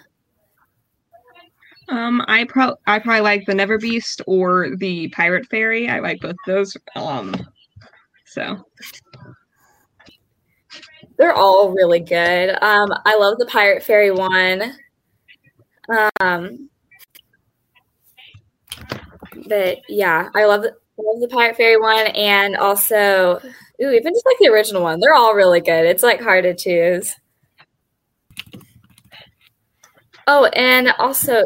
Um, 1.89 2.25
I 2.29 2.45
pro 2.45 2.75
I 2.87 2.99
probably 2.99 3.21
like 3.21 3.45
the 3.47 3.55
Never 3.55 3.79
Beast 3.79 4.23
or 4.27 4.75
the 4.77 5.09
Pirate 5.09 5.47
Fairy. 5.47 5.89
I 5.89 5.99
like 6.01 6.21
both 6.21 6.37
those. 6.47 6.77
Um, 6.97 7.35
so 8.25 8.65
they're 11.19 11.35
all 11.35 11.71
really 11.73 12.01
good. 12.01 12.51
Um, 12.63 12.91
I 13.05 13.17
love 13.19 13.39
the 13.39 13.47
Pirate 13.47 13.83
Fairy 13.83 14.11
one. 14.11 14.73
Um, 16.21 16.71
but 19.49 19.79
yeah, 19.89 20.29
I 20.35 20.45
love 20.47 20.63
the, 20.63 20.75
love 20.99 21.21
the 21.21 21.29
Pirate 21.29 21.57
Fairy 21.57 21.79
one, 21.79 22.07
and 22.09 22.57
also, 22.57 23.41
ooh, 23.83 23.91
even 23.91 24.13
just 24.13 24.27
like 24.27 24.39
the 24.41 24.49
original 24.49 24.83
one. 24.83 25.01
They're 25.01 25.15
all 25.15 25.35
really 25.35 25.61
good. 25.61 25.87
It's 25.87 26.03
like 26.03 26.21
hard 26.21 26.45
to 26.45 26.55
choose. 26.55 27.15
Oh, 30.27 30.47
and 30.47 30.89
also, 30.99 31.43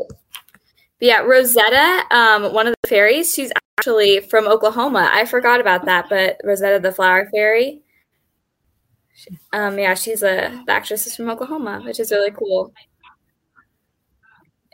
yeah, 1.00 1.20
Rosetta, 1.20 2.04
um, 2.10 2.52
one 2.52 2.66
of 2.66 2.74
the 2.82 2.88
fairies, 2.88 3.34
she's 3.34 3.52
actually 3.78 4.20
from 4.20 4.46
Oklahoma. 4.46 5.10
I 5.12 5.24
forgot 5.24 5.60
about 5.60 5.84
that, 5.86 6.06
but 6.08 6.38
Rosetta 6.44 6.80
the 6.80 6.92
Flower 6.92 7.28
Fairy. 7.32 7.82
Um, 9.52 9.78
yeah, 9.78 9.94
she's 9.94 10.22
a 10.22 10.62
the 10.66 10.72
actress 10.72 11.06
is 11.06 11.16
from 11.16 11.28
Oklahoma, 11.28 11.82
which 11.84 12.00
is 12.00 12.10
really 12.10 12.30
cool. 12.30 12.72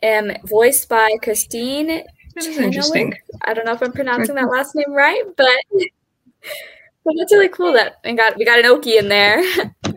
Um, 0.02 0.32
voiced 0.44 0.88
by 0.88 1.10
Kristin. 1.22 2.04
Interesting. 2.36 3.14
I 3.42 3.54
don't 3.54 3.64
know 3.64 3.72
if 3.72 3.82
I'm 3.82 3.92
pronouncing 3.92 4.34
that 4.34 4.50
last 4.50 4.74
name 4.74 4.92
right, 4.92 5.22
but 5.36 5.48
but 7.04 7.14
that's 7.18 7.32
really 7.32 7.48
cool 7.48 7.72
that 7.72 7.96
we 8.04 8.14
got 8.14 8.36
we 8.36 8.44
got 8.44 8.58
an 8.58 8.64
Okie 8.64 8.98
in 8.98 9.08
there. 9.08 9.42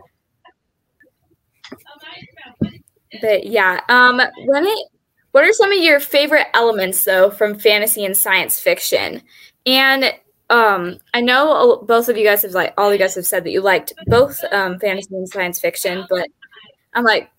but 3.20 3.46
yeah, 3.46 3.80
um, 3.88 4.20
when 4.46 4.64
it 4.66 4.88
what 5.32 5.44
are 5.44 5.52
some 5.52 5.72
of 5.72 5.78
your 5.78 6.00
favorite 6.00 6.46
elements 6.54 7.04
though 7.04 7.30
from 7.30 7.58
fantasy 7.58 8.04
and 8.04 8.16
science 8.16 8.60
fiction? 8.60 9.22
And 9.66 10.12
um, 10.50 10.98
I 11.12 11.20
know 11.20 11.84
both 11.86 12.08
of 12.08 12.16
you 12.16 12.24
guys 12.24 12.42
have 12.42 12.52
like 12.52 12.74
all 12.78 12.92
you 12.92 12.98
guys 12.98 13.14
have 13.14 13.26
said 13.26 13.44
that 13.44 13.50
you 13.50 13.60
liked 13.60 13.92
both 14.06 14.42
um, 14.52 14.78
fantasy 14.78 15.14
and 15.14 15.28
science 15.28 15.60
fiction, 15.60 16.06
but 16.08 16.26
I'm 16.94 17.04
like, 17.04 17.30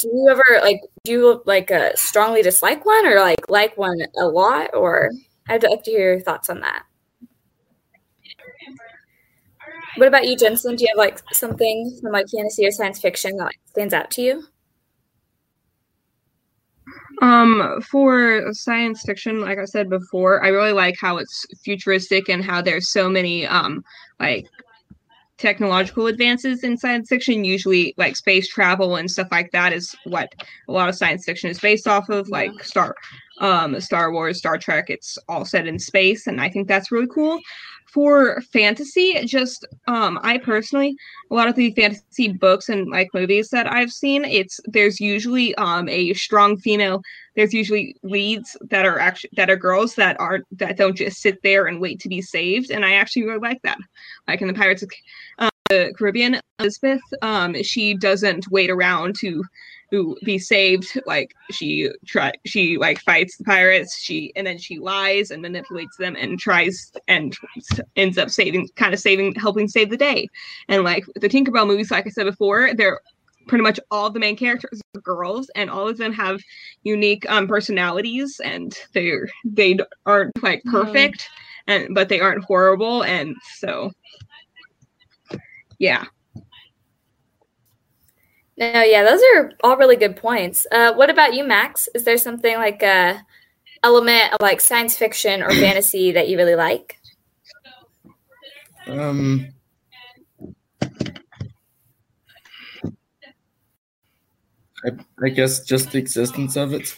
do 0.00 0.08
you 0.08 0.28
ever 0.30 0.62
like 0.62 0.80
do 1.04 1.12
you 1.12 1.42
like 1.46 1.70
uh, 1.70 1.90
strongly 1.94 2.42
dislike 2.42 2.84
one 2.84 3.06
or 3.06 3.20
like 3.20 3.48
like 3.48 3.76
one 3.76 3.98
a 4.18 4.26
lot? 4.26 4.74
Or 4.74 5.10
I'd 5.48 5.62
like 5.62 5.82
to 5.84 5.90
hear 5.90 6.14
your 6.14 6.20
thoughts 6.20 6.50
on 6.50 6.60
that. 6.60 6.84
What 9.96 10.08
about 10.08 10.26
you, 10.26 10.36
Jensen? 10.36 10.76
Do 10.76 10.84
you 10.84 10.88
have 10.90 10.98
like 10.98 11.20
something 11.32 11.98
from 12.00 12.12
like 12.12 12.26
fantasy 12.28 12.66
or 12.66 12.70
science 12.70 13.00
fiction 13.00 13.36
that 13.36 13.44
like, 13.44 13.60
stands 13.66 13.92
out 13.92 14.10
to 14.12 14.22
you? 14.22 14.44
Um, 17.22 17.82
for 17.82 18.52
science 18.52 19.02
fiction, 19.04 19.40
like 19.40 19.58
I 19.58 19.66
said 19.66 19.90
before, 19.90 20.42
I 20.42 20.48
really 20.48 20.72
like 20.72 20.94
how 20.98 21.18
it's 21.18 21.44
futuristic 21.62 22.28
and 22.30 22.42
how 22.42 22.62
there's 22.62 22.90
so 22.90 23.10
many 23.10 23.46
um 23.46 23.82
like 24.18 24.46
technological 25.40 26.06
advances 26.06 26.62
in 26.62 26.76
science 26.76 27.08
fiction. 27.08 27.44
Usually, 27.44 27.94
like 27.96 28.16
space 28.16 28.46
travel 28.46 28.96
and 28.96 29.10
stuff 29.10 29.28
like 29.30 29.50
that 29.52 29.72
is 29.72 29.94
what 30.04 30.32
a 30.68 30.72
lot 30.72 30.88
of 30.88 30.94
science 30.94 31.24
fiction 31.24 31.50
is 31.50 31.58
based 31.58 31.88
off 31.88 32.08
of, 32.08 32.28
like 32.28 32.52
Star, 32.62 32.94
um, 33.38 33.80
Star 33.80 34.12
Wars, 34.12 34.38
Star 34.38 34.58
Trek. 34.58 34.90
It's 34.90 35.18
all 35.28 35.44
set 35.44 35.66
in 35.66 35.78
space, 35.78 36.26
and 36.26 36.40
I 36.40 36.48
think 36.48 36.68
that's 36.68 36.92
really 36.92 37.08
cool 37.08 37.40
for 37.92 38.40
fantasy 38.52 39.24
just 39.24 39.66
um 39.88 40.18
i 40.22 40.38
personally 40.38 40.94
a 41.30 41.34
lot 41.34 41.48
of 41.48 41.56
the 41.56 41.70
fantasy 41.72 42.28
books 42.28 42.68
and 42.68 42.88
like 42.88 43.08
movies 43.12 43.48
that 43.50 43.70
i've 43.70 43.90
seen 43.90 44.24
it's 44.24 44.60
there's 44.66 45.00
usually 45.00 45.54
um 45.56 45.88
a 45.88 46.12
strong 46.14 46.56
female 46.56 47.02
there's 47.36 47.54
usually 47.54 47.96
leads 48.02 48.56
that 48.68 48.84
are 48.84 48.98
actually 48.98 49.30
that 49.36 49.50
are 49.50 49.56
girls 49.56 49.94
that 49.94 50.18
aren't 50.20 50.44
that 50.56 50.76
don't 50.76 50.96
just 50.96 51.20
sit 51.20 51.42
there 51.42 51.66
and 51.66 51.80
wait 51.80 52.00
to 52.00 52.08
be 52.08 52.20
saved 52.20 52.70
and 52.70 52.84
i 52.84 52.92
actually 52.92 53.24
really 53.24 53.38
like 53.38 53.62
that. 53.62 53.78
Like 54.28 54.42
in 54.42 54.48
the 54.48 54.54
pirates 54.54 54.82
of 54.82 54.90
uh, 55.38 55.50
the 55.68 55.92
caribbean 55.96 56.40
elizabeth 56.58 57.00
um 57.22 57.60
she 57.62 57.94
doesn't 57.94 58.50
wait 58.50 58.70
around 58.70 59.14
to 59.16 59.44
who 59.90 60.16
be 60.24 60.38
saved 60.38 61.00
like 61.06 61.34
she 61.50 61.90
try 62.06 62.32
she 62.46 62.76
like 62.78 63.00
fights 63.00 63.36
the 63.36 63.44
pirates 63.44 63.98
she 63.98 64.32
and 64.36 64.46
then 64.46 64.56
she 64.56 64.78
lies 64.78 65.30
and 65.30 65.42
manipulates 65.42 65.96
them 65.96 66.16
and 66.16 66.38
tries 66.38 66.92
and 67.08 67.36
ends 67.96 68.16
up 68.16 68.30
saving 68.30 68.68
kind 68.76 68.94
of 68.94 69.00
saving 69.00 69.34
helping 69.34 69.68
save 69.68 69.90
the 69.90 69.96
day 69.96 70.26
and 70.68 70.84
like 70.84 71.04
the 71.16 71.28
tinkerbell 71.28 71.66
movies 71.66 71.90
like 71.90 72.06
i 72.06 72.10
said 72.10 72.24
before 72.24 72.72
they're 72.74 73.00
pretty 73.48 73.62
much 73.62 73.80
all 73.90 74.10
the 74.10 74.20
main 74.20 74.36
characters 74.36 74.80
are 74.94 75.00
girls 75.00 75.50
and 75.56 75.68
all 75.68 75.88
of 75.88 75.98
them 75.98 76.12
have 76.12 76.40
unique 76.84 77.28
um, 77.28 77.48
personalities 77.48 78.40
and 78.44 78.78
they're 78.94 79.28
they 79.44 79.76
aren't 80.06 80.42
like 80.42 80.60
mm-hmm. 80.60 80.70
perfect 80.70 81.28
mm. 81.68 81.74
and 81.74 81.94
but 81.94 82.08
they 82.08 82.20
aren't 82.20 82.44
horrible 82.44 83.02
and 83.02 83.34
so 83.56 83.90
yeah 85.78 86.04
no, 88.60 88.82
yeah, 88.82 89.02
those 89.02 89.22
are 89.34 89.52
all 89.64 89.78
really 89.78 89.96
good 89.96 90.16
points. 90.16 90.66
Uh, 90.70 90.92
what 90.92 91.08
about 91.08 91.32
you, 91.32 91.44
Max? 91.44 91.88
Is 91.94 92.04
there 92.04 92.18
something 92.18 92.56
like 92.56 92.82
a 92.82 93.24
element 93.82 94.34
of 94.34 94.40
like 94.42 94.60
science 94.60 94.98
fiction 94.98 95.42
or 95.42 95.50
fantasy 95.54 96.12
that 96.12 96.28
you 96.28 96.36
really 96.36 96.54
like? 96.54 96.98
Um, 98.86 99.48
I, 104.84 104.90
I 105.24 105.28
guess 105.30 105.64
just 105.64 105.92
the 105.92 105.98
existence 105.98 106.56
of 106.56 106.74
it. 106.74 106.94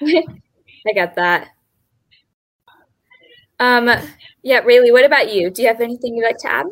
I 0.02 0.92
get 0.94 1.14
that. 1.16 1.48
Um, 3.60 3.90
yeah, 4.42 4.60
Rayleigh, 4.60 4.92
what 4.92 5.04
about 5.04 5.34
you? 5.34 5.50
Do 5.50 5.60
you 5.60 5.68
have 5.68 5.82
anything 5.82 6.14
you'd 6.14 6.24
like 6.24 6.38
to 6.38 6.50
add? 6.50 6.66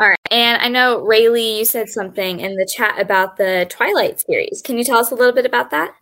All 0.00 0.08
right. 0.08 0.17
And 0.30 0.60
I 0.60 0.68
know, 0.68 1.00
Rayleigh, 1.00 1.58
you 1.58 1.64
said 1.64 1.88
something 1.88 2.40
in 2.40 2.54
the 2.56 2.66
chat 2.66 3.00
about 3.00 3.36
the 3.36 3.66
Twilight 3.70 4.20
series. 4.20 4.60
Can 4.62 4.76
you 4.76 4.84
tell 4.84 4.98
us 4.98 5.10
a 5.10 5.14
little 5.14 5.32
bit 5.32 5.46
about 5.46 5.70
that? 5.70 5.94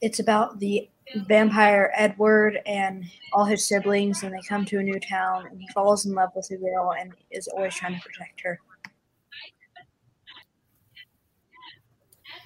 It's 0.00 0.20
about 0.20 0.58
the 0.58 0.88
vampire 1.26 1.92
Edward 1.94 2.60
and 2.66 3.04
all 3.32 3.44
his 3.44 3.66
siblings, 3.66 4.22
and 4.22 4.32
they 4.32 4.40
come 4.48 4.64
to 4.66 4.78
a 4.78 4.82
new 4.82 4.98
town, 5.00 5.46
and 5.50 5.60
he 5.60 5.68
falls 5.68 6.06
in 6.06 6.14
love 6.14 6.30
with 6.34 6.50
a 6.50 6.56
girl 6.56 6.94
and 6.98 7.12
is 7.30 7.48
always 7.48 7.74
trying 7.74 7.94
to 7.94 8.00
protect 8.00 8.40
her. 8.40 8.60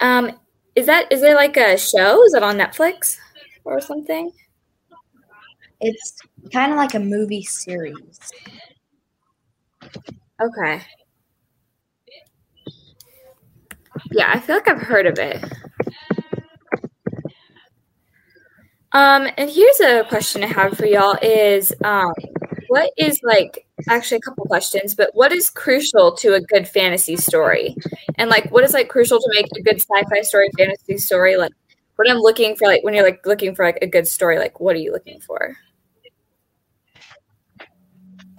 Um, 0.00 0.33
is 0.75 0.87
that 0.87 1.11
is 1.12 1.21
there 1.21 1.35
like 1.35 1.57
a 1.57 1.76
show? 1.76 2.25
Is 2.25 2.35
it 2.35 2.43
on 2.43 2.57
Netflix 2.57 3.17
or 3.64 3.81
something? 3.81 4.33
It's 5.81 6.19
kind 6.52 6.73
of 6.73 6.79
like 6.79 6.95
a 6.95 7.00
movie 7.00 7.43
series. 7.43 8.19
Okay. 10.41 10.83
Yeah, 14.13 14.31
I 14.33 14.41
feel 14.41 14.57
like 14.57 14.69
I've 14.69 14.83
heard 14.83 15.07
of 15.07 15.19
it. 15.19 15.43
Um, 18.93 19.29
and 19.37 19.49
here's 19.49 19.81
a 19.81 20.05
question 20.09 20.43
I 20.43 20.49
have 20.49 20.77
for 20.77 20.87
y'all 20.87 21.17
is 21.23 21.73
um 21.85 22.13
what 22.69 22.91
is 22.97 23.21
like 23.23 23.67
actually 23.89 24.19
a 24.19 24.21
couple 24.21 24.45
questions, 24.47 24.95
but 24.95 25.11
what 25.15 25.33
is 25.33 25.51
crucial 25.51 26.13
to 26.17 26.35
a 26.35 26.41
good 26.41 26.69
fantasy 26.69 27.17
story? 27.17 27.77
And 28.17 28.31
like 28.31 28.51
what 28.51 28.65
is 28.65 28.75
like 28.75 28.89
crucial 28.89 29.19
to 29.19 29.31
make 29.35 29.47
a 29.57 29.63
good 29.63 29.81
sci-fi 29.81 30.23
story, 30.23 30.51
fantasy 30.59 30.99
story? 30.99 31.37
Like 31.37 31.53
what 31.97 32.11
I'm 32.11 32.19
looking 32.19 32.57
for 32.57 32.67
like 32.67 32.83
when 32.85 32.95
you're 32.95 33.05
like 33.05 33.25
looking 33.27 33.55
for 33.55 33.65
like 33.65 33.79
a 33.83 33.87
good 33.87 34.09
story, 34.09 34.39
like 34.39 34.61
what 34.61 34.75
are 34.77 34.81
you 34.81 34.93
looking 34.93 35.21
for? 35.21 35.57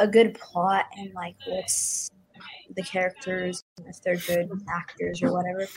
A 0.02 0.08
good 0.08 0.34
plot 0.34 0.86
and 0.98 1.14
like 1.14 1.36
what's 1.46 2.10
the 2.76 2.84
characters 2.84 3.64
if 3.86 4.02
they're 4.02 4.16
good 4.16 4.50
actors 4.74 5.22
or 5.22 5.32
whatever. 5.32 5.68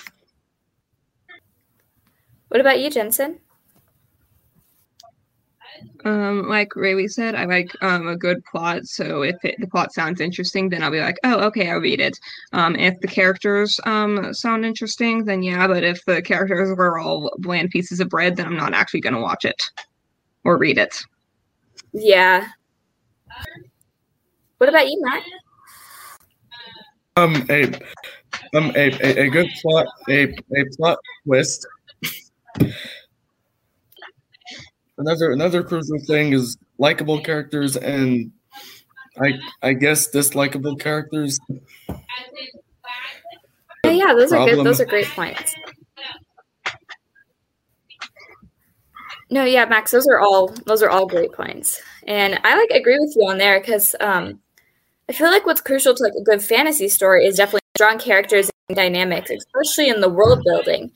What 2.48 2.60
about 2.60 2.80
you, 2.80 2.90
Jensen? 2.90 3.40
Um, 6.04 6.48
like 6.48 6.76
Rayleigh 6.76 7.08
said, 7.08 7.34
I 7.34 7.46
like 7.46 7.70
um, 7.82 8.06
a 8.08 8.16
good 8.16 8.44
plot. 8.44 8.84
So 8.84 9.22
if 9.22 9.36
it, 9.44 9.56
the 9.58 9.66
plot 9.66 9.92
sounds 9.92 10.20
interesting, 10.20 10.68
then 10.68 10.82
I'll 10.82 10.90
be 10.90 11.00
like, 11.00 11.16
oh, 11.24 11.40
okay, 11.46 11.70
I'll 11.70 11.78
read 11.78 12.00
it. 12.00 12.18
Um, 12.52 12.76
if 12.76 13.00
the 13.00 13.08
characters 13.08 13.80
um, 13.84 14.32
sound 14.32 14.64
interesting, 14.64 15.24
then 15.24 15.42
yeah. 15.42 15.66
But 15.66 15.82
if 15.82 16.04
the 16.04 16.22
characters 16.22 16.70
are 16.70 16.98
all 16.98 17.30
bland 17.38 17.70
pieces 17.70 18.00
of 18.00 18.08
bread, 18.08 18.36
then 18.36 18.46
I'm 18.46 18.56
not 18.56 18.74
actually 18.74 19.00
going 19.00 19.14
to 19.14 19.20
watch 19.20 19.44
it 19.44 19.62
or 20.44 20.58
read 20.58 20.78
it. 20.78 21.02
Yeah, 21.92 22.48
what 24.64 24.70
about 24.70 24.88
you, 24.88 24.98
Matt? 25.02 25.22
Um, 27.16 27.46
a 27.50 27.64
um 28.56 28.72
a, 28.74 28.90
a, 29.02 29.26
a 29.26 29.28
good 29.28 29.48
plot 29.60 29.86
a 30.08 30.24
a 30.24 30.64
plot 30.76 30.98
twist. 31.26 31.66
another 34.96 35.32
another 35.32 35.62
crucial 35.62 35.98
thing 36.06 36.32
is 36.32 36.56
likable 36.78 37.20
characters 37.20 37.76
and 37.76 38.32
I 39.20 39.38
I 39.62 39.74
guess 39.74 40.10
dislikable 40.10 40.80
characters. 40.80 41.38
Okay, 43.84 43.98
yeah, 43.98 44.14
those 44.14 44.30
problem. 44.30 44.48
are 44.48 44.56
good. 44.56 44.66
Those 44.66 44.80
are 44.80 44.86
great 44.86 45.08
points. 45.08 45.54
No, 49.30 49.44
yeah, 49.44 49.66
Max, 49.66 49.90
those 49.90 50.06
are 50.06 50.20
all 50.20 50.48
those 50.64 50.82
are 50.82 50.88
all 50.88 51.06
great 51.06 51.32
points, 51.32 51.82
and 52.06 52.40
I 52.44 52.56
like 52.56 52.70
agree 52.70 52.98
with 52.98 53.14
you 53.14 53.26
on 53.28 53.36
there 53.36 53.60
because 53.60 53.94
um, 54.00 54.40
I 55.08 55.12
feel 55.12 55.28
like 55.28 55.46
what's 55.46 55.60
crucial 55.60 55.94
to 55.94 56.02
like 56.02 56.14
a 56.18 56.22
good 56.22 56.42
fantasy 56.42 56.88
story 56.88 57.26
is 57.26 57.36
definitely 57.36 57.60
strong 57.76 57.98
characters 57.98 58.50
and 58.68 58.76
dynamics, 58.76 59.30
especially 59.30 59.88
in 59.88 60.00
the 60.00 60.08
world 60.08 60.42
building, 60.44 60.90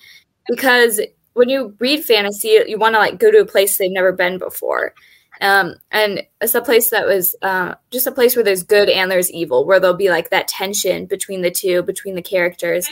because 0.48 1.00
when 1.34 1.48
you 1.48 1.76
read 1.78 2.04
fantasy, 2.04 2.58
you 2.66 2.78
want 2.78 2.94
to 2.94 2.98
like 2.98 3.18
go 3.18 3.30
to 3.30 3.40
a 3.40 3.46
place 3.46 3.76
they've 3.76 3.90
never 3.90 4.12
been 4.12 4.38
before. 4.38 4.94
Um, 5.40 5.76
and 5.92 6.22
it's 6.40 6.54
a 6.54 6.62
place 6.62 6.90
that 6.90 7.06
was 7.06 7.36
uh, 7.42 7.74
just 7.90 8.06
a 8.06 8.12
place 8.12 8.34
where 8.34 8.44
there's 8.44 8.64
good 8.64 8.88
and 8.88 9.10
there's 9.10 9.30
evil, 9.30 9.64
where 9.64 9.78
there'll 9.78 9.96
be 9.96 10.10
like 10.10 10.30
that 10.30 10.48
tension 10.48 11.06
between 11.06 11.42
the 11.42 11.50
two, 11.50 11.82
between 11.82 12.16
the 12.16 12.22
characters, 12.22 12.88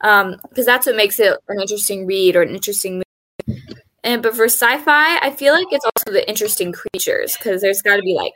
because 0.00 0.24
um, 0.24 0.64
that's 0.64 0.86
what 0.86 0.96
makes 0.96 1.20
it 1.20 1.38
an 1.48 1.60
interesting 1.60 2.06
read 2.06 2.34
or 2.34 2.42
an 2.42 2.54
interesting 2.54 3.02
movie. 3.48 3.62
And 4.02 4.22
but 4.22 4.34
for 4.34 4.44
sci-fi, 4.44 5.18
I 5.18 5.30
feel 5.30 5.52
like 5.52 5.66
it's 5.70 5.84
also 5.84 6.12
the 6.12 6.28
interesting 6.28 6.72
creatures 6.72 7.36
because 7.36 7.60
there's 7.60 7.82
got 7.82 7.96
to 7.96 8.02
be 8.02 8.14
like 8.14 8.34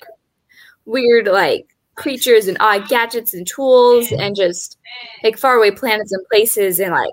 weird 0.85 1.27
like 1.27 1.77
creatures 1.95 2.47
and 2.47 2.57
odd 2.61 2.89
gadgets 2.89 3.35
and 3.35 3.47
tools 3.47 4.11
and 4.13 4.35
just 4.35 4.79
like 5.23 5.39
faraway 5.39 5.71
planets 5.71 6.13
and 6.13 6.25
places 6.31 6.81
and 6.81 6.93
like 6.93 7.13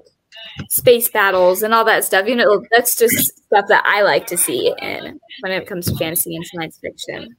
space 0.70 1.10
battles 1.10 1.62
and 1.62 1.74
all 1.74 1.86
that 1.86 2.04
stuff. 2.04 2.28
You 2.28 2.36
know, 2.36 2.64
that's 2.72 2.96
just 2.96 3.38
stuff 3.46 3.66
that 3.68 3.84
I 3.86 4.02
like 4.02 4.28
to 4.28 4.38
see 4.38 4.74
and 4.80 5.20
when 5.42 5.52
it 5.52 5.68
comes 5.68 5.88
to 5.88 5.96
fantasy 5.98 6.36
and 6.36 6.46
science 6.46 6.80
fiction. 6.82 7.36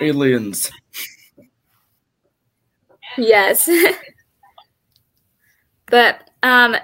Aliens. 0.00 0.70
Yes. 3.16 3.68
but 5.86 6.30
um 6.42 6.76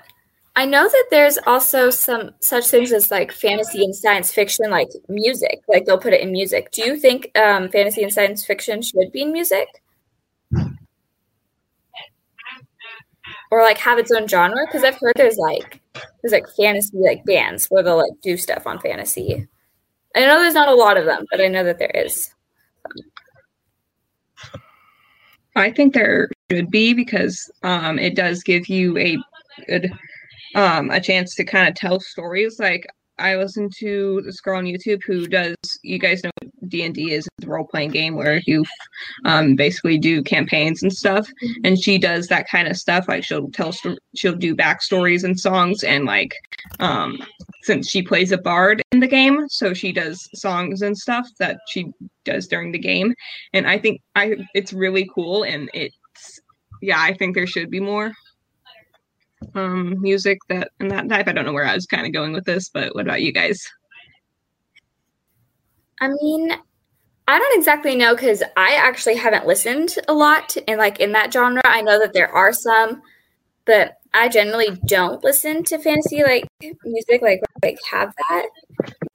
I 0.61 0.67
know 0.67 0.87
that 0.87 1.07
there's 1.11 1.39
also 1.47 1.89
some 1.89 2.33
such 2.41 2.67
things 2.67 2.93
as 2.93 3.11
like 3.11 3.33
fantasy 3.33 3.83
and 3.83 3.97
science 3.97 4.31
fiction, 4.31 4.71
like 4.71 4.91
music. 5.09 5.63
Like 5.67 5.87
they'll 5.87 5.97
put 5.97 6.13
it 6.13 6.21
in 6.21 6.33
music. 6.33 6.71
Do 6.71 6.83
you 6.83 6.99
think 6.99 7.31
um, 7.35 7.71
fantasy 7.71 8.03
and 8.03 8.13
science 8.13 8.45
fiction 8.45 8.83
should 8.83 9.11
be 9.11 9.23
in 9.23 9.33
music? 9.33 9.69
or 13.51 13.63
like 13.63 13.79
have 13.79 13.99
its 13.99 14.11
own 14.11 14.29
genre? 14.29 14.67
Because 14.67 14.85
I've 14.85 14.99
heard 15.01 15.15
there's 15.17 15.39
like 15.39 15.81
there's 15.95 16.33
like 16.33 16.45
fantasy 16.59 16.99
like 16.99 17.25
bands 17.25 17.65
where 17.71 17.83
they'll 17.83 17.97
like 17.97 18.21
do 18.23 18.37
stuff 18.37 18.67
on 18.67 18.81
fantasy. 18.81 19.49
I 20.15 20.27
know 20.27 20.41
there's 20.43 20.53
not 20.53 20.69
a 20.69 20.75
lot 20.75 20.99
of 20.99 21.07
them, 21.07 21.25
but 21.31 21.41
I 21.41 21.49
know 21.49 21.65
that 21.65 21.79
there 21.79 21.89
is. 21.95 22.35
I 25.57 25.71
think 25.71 25.95
there 25.95 26.29
should 26.51 26.71
be 26.71 26.93
because 26.93 27.51
um, 27.63 27.99
it 27.99 28.15
does 28.15 28.43
give 28.43 28.69
you 28.69 28.99
a 28.99 29.17
good 29.67 29.91
um, 30.55 30.91
a 30.91 31.01
chance 31.01 31.35
to 31.37 31.45
kind 31.45 31.69
of 31.69 31.75
tell 31.75 32.01
stories. 32.01 32.59
Like 32.59 32.87
I 33.21 33.37
listen 33.37 33.69
to 33.79 34.23
this 34.25 34.41
girl 34.41 34.59
on 34.59 34.65
YouTube 34.65 35.03
who 35.07 35.27
does. 35.27 35.57
You 35.83 35.99
guys 35.99 36.25
know 36.25 36.31
D 36.69 36.85
and 36.85 36.95
D 36.95 37.13
is 37.13 37.29
the 37.39 37.47
role 37.47 37.67
playing 37.67 37.91
game 37.91 38.15
where 38.15 38.41
you 38.47 38.65
um, 39.25 39.57
basically 39.57 39.99
do 39.99 40.23
campaigns 40.23 40.83
and 40.83 40.93
stuff, 40.93 41.27
mm-hmm. 41.27 41.67
and 41.67 41.83
she 41.83 41.99
does 41.99 42.27
that 42.29 42.49
kind 42.49 42.67
of 42.67 42.77
stuff. 42.77 43.09
Like 43.09 43.25
she'll 43.25 43.51
tell 43.51 43.75
she'll 44.17 44.37
do 44.37 44.57
backstories 44.57 45.25
and 45.25 45.39
songs, 45.39 45.85
and 45.85 46.07
like 46.07 46.35
um, 46.81 47.19
since 47.63 47.89
she 47.89 48.03
plays 48.03 48.33
a 48.33 48.39
bard 48.39 48.83
in 48.93 49.01
the 49.01 49.07
game, 49.07 49.49
so 49.49 49.75
she 49.75 49.93
does 49.93 50.29
songs 50.35 50.83
and 50.83 50.97
stuff 50.97 51.29
that 51.39 51.59
she 51.69 51.93
does 52.25 52.47
during 52.47 52.73
the 52.73 52.79
game, 52.79 53.15
and 53.53 53.67
I 53.67 53.79
think 53.79 54.01
I 54.15 54.37
it's 54.55 54.73
really 54.73 55.09
cool, 55.15 55.45
and 55.45 55.69
it's 55.75 56.41
yeah, 56.81 57.01
I 57.01 57.15
think 57.15 57.35
there 57.35 57.47
should 57.47 57.71
be 57.71 57.81
more 57.81 58.13
um, 59.55 60.01
music 60.01 60.39
that 60.49 60.71
and 60.81 60.91
that 60.91 61.09
type. 61.09 61.29
I 61.29 61.33
don't 61.33 61.45
know 61.45 61.53
where 61.53 61.67
I 61.67 61.75
was 61.75 61.87
kind 61.87 62.07
of 62.07 62.13
going 62.13 62.33
with 62.33 62.45
this, 62.45 62.69
but 62.69 62.95
what 62.95 63.05
about 63.05 63.23
you 63.23 63.33
guys? 63.33 63.63
I 66.01 66.09
mean, 66.09 66.53
I 67.29 67.39
don't 67.39 67.59
exactly 67.59 67.95
know 67.95 68.15
because 68.15 68.43
I 68.57 68.75
actually 68.75 69.17
haven't 69.17 69.47
listened 69.47 69.97
a 70.09 70.15
lot 70.15 70.57
in 70.57 70.79
like 70.79 70.99
in 70.99 71.13
that 71.13 71.33
genre. 71.33 71.63
I 71.65 71.83
know 71.83 71.99
that 71.99 72.13
there 72.13 72.31
are 72.31 72.53
some, 72.53 73.03
but 73.67 73.97
I 74.13 74.29
generally 74.29 74.79
don't 74.87 75.23
listen 75.23 75.63
to 75.65 75.79
fantasy 75.79 76.23
like 76.23 76.47
music, 76.85 77.23
like 77.23 77.41
like 77.63 77.79
have 77.91 78.15
that. 78.29 78.47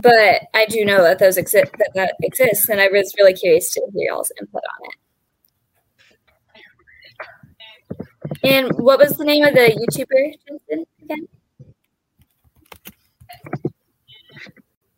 But 0.01 0.43
I 0.53 0.65
do 0.67 0.85
know 0.85 1.03
that 1.03 1.19
those 1.19 1.37
exist 1.37 1.71
that 1.77 1.91
that 1.95 2.15
exists, 2.21 2.69
and 2.69 2.79
I 2.79 2.87
was 2.87 3.13
really 3.17 3.33
curious 3.33 3.73
to 3.73 3.81
hear 3.93 4.11
y'all's 4.11 4.31
input 4.39 4.61
on 4.63 4.89
it. 4.89 5.04
And 8.43 8.71
what 8.77 8.99
was 8.99 9.17
the 9.17 9.25
name 9.25 9.43
of 9.43 9.53
the 9.53 9.71
YouTuber 9.91 10.33
again? 11.03 11.27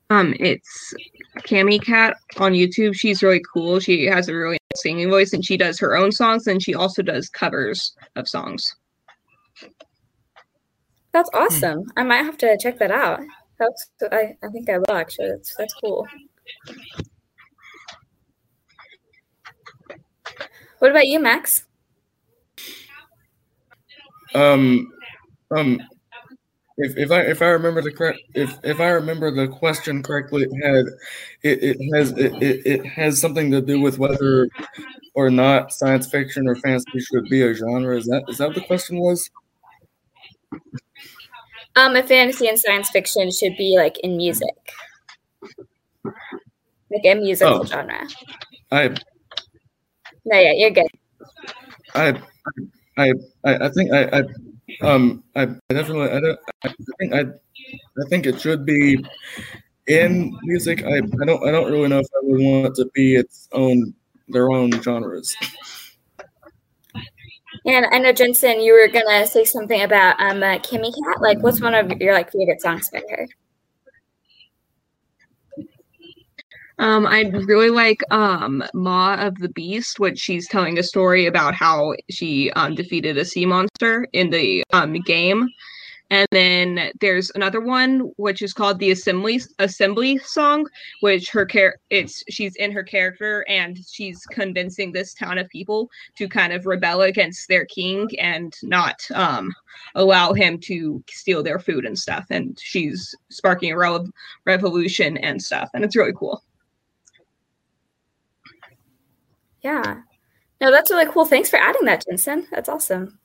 Um, 0.09 0.33
it's 0.39 0.93
Cami 1.39 1.81
Cat 1.81 2.15
on 2.37 2.53
YouTube. 2.53 2.95
She's 2.95 3.21
really 3.21 3.41
cool. 3.53 3.79
She 3.79 4.05
has 4.05 4.29
a 4.29 4.35
really 4.35 4.57
singing 4.75 5.09
voice, 5.09 5.33
and 5.33 5.43
she 5.43 5.57
does 5.57 5.79
her 5.79 5.97
own 5.97 6.11
songs, 6.11 6.47
and 6.47 6.61
she 6.61 6.73
also 6.73 7.01
does 7.01 7.29
covers 7.29 7.93
of 8.15 8.27
songs. 8.27 8.75
That's 11.11 11.29
awesome. 11.33 11.91
I 11.97 12.03
might 12.03 12.23
have 12.23 12.37
to 12.39 12.57
check 12.59 12.79
that 12.79 12.91
out. 12.91 13.19
That's 13.59 13.89
I, 14.11 14.37
I 14.43 14.47
think 14.49 14.69
I 14.69 14.77
will 14.77 14.91
actually. 14.91 15.29
That's 15.29 15.55
that's 15.55 15.73
cool. 15.73 16.07
What 20.79 20.91
about 20.91 21.07
you, 21.07 21.19
Max? 21.19 21.66
Um, 24.35 24.91
um, 25.55 25.79
if, 26.77 26.95
if 26.95 27.11
I 27.11 27.21
if 27.21 27.41
I 27.41 27.47
remember 27.47 27.81
the 27.81 27.91
correct 27.91 28.19
if 28.35 28.55
if 28.63 28.79
I 28.79 28.89
remember 28.89 29.31
the 29.31 29.47
question 29.47 30.03
correctly, 30.03 30.43
it 30.43 30.65
had 30.65 30.85
it, 31.41 31.63
it 31.63 31.95
has 31.95 32.11
it, 32.11 32.33
it, 32.41 32.65
it 32.65 32.85
has 32.85 33.19
something 33.19 33.49
to 33.51 33.61
do 33.61 33.81
with 33.81 33.97
whether 33.97 34.47
or 35.15 35.31
not 35.31 35.73
science 35.73 36.07
fiction 36.07 36.47
or 36.47 36.55
fantasy 36.55 36.99
should 36.99 37.27
be 37.29 37.41
a 37.41 37.53
genre. 37.53 37.97
Is 37.97 38.05
that 38.05 38.23
is 38.27 38.37
that 38.37 38.49
what 38.49 38.55
the 38.55 38.61
question 38.61 38.99
was? 38.99 39.29
Um, 41.75 41.95
if 41.95 42.07
fantasy 42.07 42.47
and 42.47 42.59
science 42.59 42.89
fiction 42.91 43.31
should 43.31 43.57
be 43.57 43.75
like 43.77 43.97
in 43.99 44.15
music, 44.17 44.55
like 46.05 47.05
a 47.05 47.15
musical 47.15 47.61
oh, 47.61 47.65
genre. 47.65 48.07
I. 48.71 48.89
No, 50.25 50.39
yeah, 50.39 50.53
you're 50.53 50.71
good. 50.71 50.87
I 51.95 52.09
I 52.09 52.51
I, 52.97 53.13
I 53.43 53.69
think 53.69 53.91
I, 53.93 54.19
I 54.19 54.23
um 54.85 55.23
I, 55.35 55.43
I 55.43 55.73
definitely 55.73 56.09
I 56.09 56.19
don't 56.19 56.39
I 56.63 56.73
think 56.99 57.13
I 57.13 57.21
I 57.21 58.09
think 58.09 58.25
it 58.25 58.41
should 58.41 58.65
be 58.65 59.03
in 59.87 60.37
music. 60.43 60.83
I, 60.83 60.97
I 60.97 61.25
don't 61.25 61.47
I 61.47 61.51
don't 61.51 61.71
really 61.71 61.87
know 61.87 61.99
if 61.99 62.07
I 62.15 62.19
would 62.23 62.41
want 62.41 62.67
it 62.67 62.75
to 62.75 62.89
be 62.93 63.15
its 63.15 63.47
own 63.51 63.93
their 64.27 64.51
own 64.51 64.71
genres. 64.81 65.35
And 67.65 67.85
I 67.91 67.97
know 67.99 68.11
Jensen, 68.11 68.61
you 68.61 68.73
were 68.73 68.87
gonna 68.87 69.25
say 69.25 69.43
something 69.43 69.81
about 69.81 70.19
um 70.19 70.43
uh, 70.43 70.57
Cami 70.59 70.93
Cat. 70.93 71.21
Like, 71.21 71.41
what's 71.41 71.61
one 71.61 71.73
of 71.73 71.91
your 72.01 72.13
like 72.13 72.31
favorite 72.31 72.61
songs 72.61 72.89
by 72.89 73.01
her? 73.09 73.27
Um, 76.79 77.07
I 77.07 77.21
really 77.21 77.71
like 77.71 78.01
um, 78.11 78.61
of 78.61 79.35
the 79.39 79.49
Beast, 79.49 79.99
which 79.99 80.19
she's 80.19 80.47
telling 80.47 80.77
a 80.77 80.83
story 80.83 81.25
about 81.25 81.55
how 81.55 81.95
she 82.09 82.51
um, 82.51 82.75
defeated 82.75 83.17
a 83.17 83.25
sea 83.25 83.45
monster 83.45 84.07
in 84.13 84.29
the 84.29 84.63
um, 84.73 84.93
game. 85.01 85.49
And 86.09 86.27
then 86.31 86.91
there's 87.01 87.31
another 87.35 87.59
one 87.59 88.11
which 88.15 88.41
is 88.41 88.53
called 88.53 88.79
the 88.79 88.91
Assembly 88.91 89.41
Assembly 89.59 90.17
song, 90.19 90.65
which 91.01 91.29
her 91.31 91.45
care 91.45 91.75
it's 91.89 92.23
she's 92.29 92.55
in 92.55 92.71
her 92.71 92.83
character 92.83 93.45
and 93.49 93.77
she's 93.85 94.25
convincing 94.27 94.91
this 94.91 95.13
town 95.13 95.37
of 95.37 95.49
people 95.49 95.89
to 96.17 96.29
kind 96.29 96.53
of 96.53 96.65
rebel 96.65 97.01
against 97.01 97.49
their 97.49 97.65
king 97.65 98.07
and 98.19 98.55
not 98.63 99.05
um, 99.13 99.53
allow 99.95 100.31
him 100.31 100.59
to 100.59 101.03
steal 101.09 101.43
their 101.43 101.59
food 101.59 101.85
and 101.85 101.99
stuff. 101.99 102.25
And 102.29 102.57
she's 102.57 103.13
sparking 103.29 103.73
a 103.73 103.77
re- 103.77 104.07
revolution 104.45 105.17
and 105.17 105.41
stuff, 105.41 105.69
and 105.73 105.83
it's 105.83 105.95
really 105.95 106.13
cool. 106.15 106.41
Yeah. 109.67 109.97
No, 110.61 110.71
that's 110.71 110.89
really 110.89 111.11
cool. 111.11 111.25
Thanks 111.25 111.49
for 111.49 111.57
adding 111.57 111.83
that, 111.83 112.05
Jensen. 112.07 112.47
That's 112.51 112.69
awesome. 112.69 113.19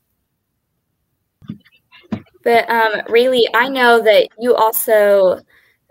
But 2.43 2.69
um, 2.69 3.03
Rayleigh, 3.09 3.49
I 3.55 3.69
know 3.69 4.03
that 4.03 4.29
you 4.41 4.57
also, 4.57 5.41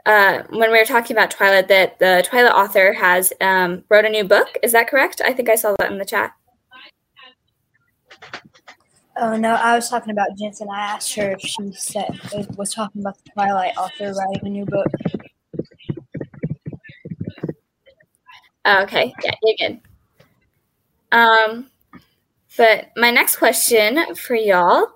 uh, 0.06 0.44
when 0.50 0.70
we 0.70 0.78
were 0.78 0.84
talking 0.84 1.16
about 1.16 1.32
Twilight, 1.32 1.70
that 1.70 2.00
the 2.00 2.22
Twilight 2.28 2.52
author 2.52 2.92
has 2.92 3.32
um, 3.40 3.86
wrote 3.90 4.04
a 4.04 4.10
new 4.10 4.26
book. 4.26 4.50
Is 4.62 4.74
that 4.74 4.90
correct? 4.90 5.22
I 5.24 5.32
think 5.32 5.48
I 5.48 5.56
saw 5.56 5.74
that 5.80 5.90
in 5.90 5.98
the 5.98 6.04
chat. 6.04 6.34
Oh 9.16 9.38
no, 9.38 9.54
I 9.54 9.76
was 9.76 9.90
talking 9.90 10.12
about 10.12 10.38
Jensen. 10.38 10.68
I 10.70 10.82
asked 10.82 11.16
her 11.16 11.32
if 11.32 11.40
she 11.40 11.72
said 11.72 12.20
was 12.58 12.74
talking 12.74 13.02
about 13.02 13.18
the 13.24 13.30
Twilight 13.32 13.78
author 13.78 14.14
writing 14.14 14.48
a 14.48 14.50
new 14.50 14.66
book. 14.66 14.88
Oh, 18.66 18.84
okay, 18.84 19.14
yeah, 19.24 19.32
you're 19.44 19.70
good. 19.70 19.82
Um, 21.12 21.68
But 22.58 22.92
my 22.98 23.12
next 23.12 23.38
question 23.38 24.14
for 24.16 24.36
y'all, 24.36 24.88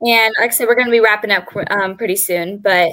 and 0.00 0.34
like 0.40 0.50
I 0.50 0.52
said, 0.52 0.66
we're 0.66 0.74
going 0.74 0.86
to 0.86 0.90
be 0.92 1.00
wrapping 1.00 1.30
up 1.30 1.46
um, 1.70 1.96
pretty 1.96 2.16
soon. 2.16 2.58
But 2.58 2.90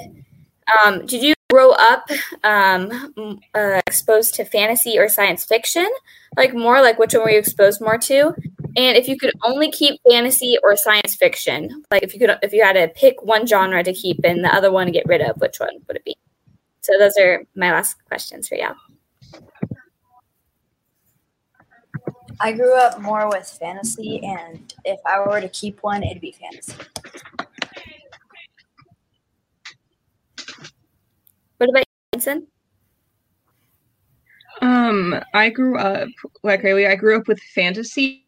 um, 0.84 1.06
did 1.06 1.22
you 1.22 1.34
grow 1.50 1.70
up 1.72 2.08
um, 2.44 3.40
uh, 3.54 3.80
exposed 3.86 4.34
to 4.34 4.44
fantasy 4.44 4.98
or 4.98 5.08
science 5.08 5.44
fiction? 5.44 5.88
Like 6.36 6.54
more, 6.54 6.80
like 6.80 6.98
which 6.98 7.14
one 7.14 7.24
were 7.24 7.30
you 7.30 7.38
exposed 7.38 7.80
more 7.80 7.98
to? 7.98 8.34
And 8.76 8.96
if 8.96 9.08
you 9.08 9.18
could 9.18 9.32
only 9.42 9.70
keep 9.72 9.98
fantasy 10.08 10.56
or 10.62 10.76
science 10.76 11.16
fiction, 11.16 11.82
like 11.90 12.02
if 12.02 12.12
you 12.14 12.20
could, 12.20 12.38
if 12.42 12.52
you 12.52 12.62
had 12.62 12.74
to 12.74 12.88
pick 12.88 13.22
one 13.22 13.46
genre 13.46 13.82
to 13.82 13.92
keep 13.92 14.20
and 14.22 14.44
the 14.44 14.54
other 14.54 14.70
one 14.70 14.86
to 14.86 14.92
get 14.92 15.06
rid 15.06 15.22
of, 15.22 15.40
which 15.40 15.58
one 15.58 15.80
would 15.88 15.96
it 15.96 16.04
be? 16.04 16.16
So 16.82 16.92
those 16.98 17.16
are 17.18 17.42
my 17.56 17.72
last 17.72 17.96
questions 18.04 18.48
for 18.48 18.54
y'all. 18.54 18.76
I 22.42 22.52
grew 22.52 22.74
up 22.74 23.00
more 23.00 23.28
with 23.28 23.46
fantasy, 23.46 24.20
and 24.24 24.72
if 24.86 24.98
I 25.04 25.20
were 25.20 25.40
to 25.40 25.48
keep 25.50 25.82
one, 25.82 26.02
it'd 26.02 26.22
be 26.22 26.32
fantasy. 26.32 26.74
What 31.58 31.68
about 31.68 31.80
you, 31.80 31.84
Vincent? 32.14 32.48
Um, 34.62 35.20
I 35.34 35.50
grew 35.50 35.78
up 35.78 36.08
like 36.42 36.62
really. 36.62 36.86
I 36.86 36.94
grew 36.94 37.18
up 37.18 37.28
with 37.28 37.40
fantasy, 37.54 38.24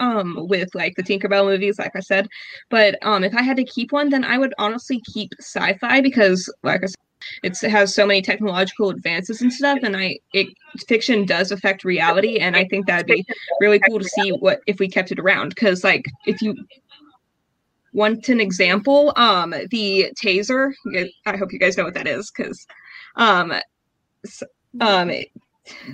um, 0.00 0.48
with 0.48 0.74
like 0.74 0.96
the 0.96 1.02
Tinkerbell 1.02 1.46
movies, 1.46 1.78
like 1.78 1.94
I 1.94 2.00
said. 2.00 2.26
But 2.68 2.98
um, 3.02 3.22
if 3.22 3.34
I 3.36 3.42
had 3.42 3.56
to 3.58 3.64
keep 3.64 3.92
one, 3.92 4.10
then 4.10 4.24
I 4.24 4.38
would 4.38 4.54
honestly 4.58 5.00
keep 5.12 5.30
sci-fi 5.38 6.00
because, 6.00 6.52
like 6.64 6.82
I 6.82 6.86
said, 6.86 6.96
it's, 7.42 7.62
it 7.62 7.70
has 7.70 7.94
so 7.94 8.06
many 8.06 8.22
technological 8.22 8.90
advances 8.90 9.40
and 9.40 9.52
stuff 9.52 9.78
and 9.82 9.96
i 9.96 10.18
it 10.32 10.48
fiction 10.86 11.24
does 11.24 11.50
affect 11.50 11.84
reality 11.84 12.38
and 12.38 12.56
i 12.56 12.64
think 12.64 12.86
that'd 12.86 13.06
be 13.06 13.24
really 13.60 13.80
cool 13.80 13.98
to 13.98 14.04
see 14.04 14.30
what 14.30 14.60
if 14.66 14.78
we 14.78 14.88
kept 14.88 15.12
it 15.12 15.18
around 15.18 15.50
because 15.50 15.84
like 15.84 16.04
if 16.26 16.40
you 16.42 16.54
want 17.92 18.28
an 18.28 18.40
example 18.40 19.12
um 19.16 19.54
the 19.70 20.10
taser 20.22 20.72
i 21.26 21.36
hope 21.36 21.52
you 21.52 21.58
guys 21.58 21.76
know 21.76 21.84
what 21.84 21.94
that 21.94 22.06
is 22.06 22.30
because 22.30 22.66
um 23.16 23.52
um 24.80 25.10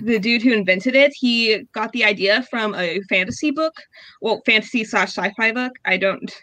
the 0.01 0.19
dude 0.19 0.41
who 0.41 0.51
invented 0.51 0.95
it, 0.95 1.13
he 1.13 1.63
got 1.73 1.91
the 1.91 2.03
idea 2.03 2.43
from 2.49 2.73
a 2.75 3.01
fantasy 3.09 3.51
book, 3.51 3.73
well, 4.21 4.41
fantasy 4.45 4.83
slash 4.83 5.09
sci-fi 5.09 5.51
book. 5.51 5.73
I 5.85 5.97
don't 5.97 6.33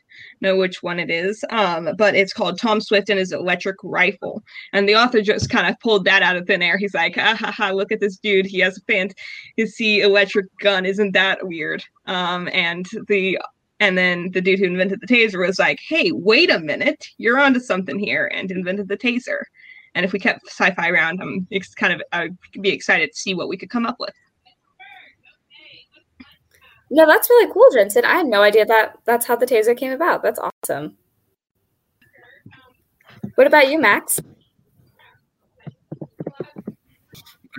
know 0.40 0.57
which 0.57 0.83
one 0.83 0.98
it 0.98 1.11
is, 1.11 1.44
um, 1.50 1.90
but 1.96 2.14
it's 2.14 2.33
called 2.33 2.59
Tom 2.59 2.81
Swift 2.81 3.09
and 3.09 3.18
his 3.18 3.33
Electric 3.33 3.76
Rifle. 3.83 4.42
And 4.72 4.88
the 4.88 4.96
author 4.96 5.20
just 5.22 5.50
kind 5.50 5.68
of 5.68 5.79
pulled 5.81 6.05
that 6.05 6.22
out 6.22 6.37
of 6.37 6.46
thin 6.46 6.62
air. 6.62 6.79
He's 6.79 6.94
like, 6.94 7.16
ah, 7.18 7.37
ha, 7.38 7.50
ha, 7.50 7.70
look 7.70 7.92
at 7.92 8.00
this 8.00 8.16
dude. 8.16 8.46
He 8.46 8.61
has 8.61 8.79
a 8.79 8.81
fantasy 8.83 10.00
electric 10.00 10.46
gun. 10.59 10.87
Isn't 10.87 11.12
that 11.12 11.46
weird? 11.46 11.85
Um, 12.07 12.48
and 12.52 12.87
the 13.09 13.38
and 13.79 13.98
then 13.98 14.31
the 14.33 14.40
dude 14.40 14.59
who 14.59 14.64
invented 14.64 15.00
the 15.00 15.07
taser 15.07 15.46
was 15.46 15.59
like, 15.59 15.79
hey, 15.87 16.11
wait 16.11 16.50
a 16.50 16.59
minute, 16.59 17.09
you're 17.18 17.38
onto 17.38 17.61
something 17.61 17.98
here, 17.98 18.31
and 18.35 18.50
invented 18.50 18.88
the 18.88 18.96
taser. 18.96 19.42
And 19.94 20.05
if 20.05 20.12
we 20.12 20.18
kept 20.18 20.46
sci-fi 20.46 20.88
around, 20.88 21.20
I'm 21.20 21.46
kind 21.76 21.92
of 21.92 22.02
I'd 22.12 22.37
be 22.61 22.70
excited 22.70 23.12
to 23.12 23.18
see 23.18 23.35
what 23.35 23.48
we 23.48 23.57
could 23.57 23.70
come 23.70 23.87
up 23.87 23.96
with. 23.98 24.14
No, 26.90 27.07
that's 27.07 27.29
really 27.29 27.53
cool, 27.53 27.68
Jensen. 27.72 28.05
I 28.05 28.16
had 28.16 28.27
no 28.27 28.42
idea 28.42 28.64
that 28.66 28.99
that's 29.05 29.27
how 29.27 29.37
the 29.37 29.46
taser 29.46 29.77
came 29.77 29.92
about. 29.92 30.22
That's 30.22 30.38
awesome. 30.38 30.96
What 33.35 33.46
about 33.46 33.70
you, 33.70 33.81
Max? 33.81 34.20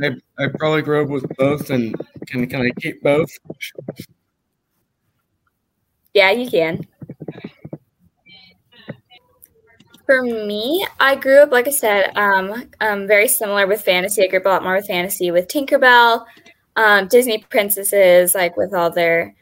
I, 0.04 0.12
I 0.38 0.48
probably 0.58 0.82
grew 0.82 1.04
up 1.04 1.10
with 1.10 1.28
both 1.38 1.70
and 1.72 1.96
can 2.28 2.48
can 2.48 2.62
I 2.62 2.70
keep 2.80 3.02
both? 3.02 3.30
Yeah, 6.14 6.32
you 6.32 6.50
can. 6.50 6.86
For 10.06 10.22
me, 10.22 10.86
I 11.00 11.16
grew 11.16 11.40
up, 11.40 11.52
like 11.52 11.68
I 11.68 11.72
said, 11.72 12.16
um, 12.16 12.70
um, 12.80 13.08
very 13.08 13.28
similar 13.28 13.68
with 13.68 13.82
fantasy. 13.82 14.24
I 14.24 14.28
grew 14.28 14.40
up 14.40 14.46
a 14.46 14.50
lot 14.50 14.64
more 14.64 14.76
with 14.76 14.88
fantasy, 14.88 15.32
with 15.32 15.48
Tinkerbell, 15.48 16.26
um, 16.78 17.08
Disney 17.08 17.40
princesses, 17.50 18.34
like 18.36 18.56
with 18.56 18.74
all 18.74 18.92
their, 18.92 19.36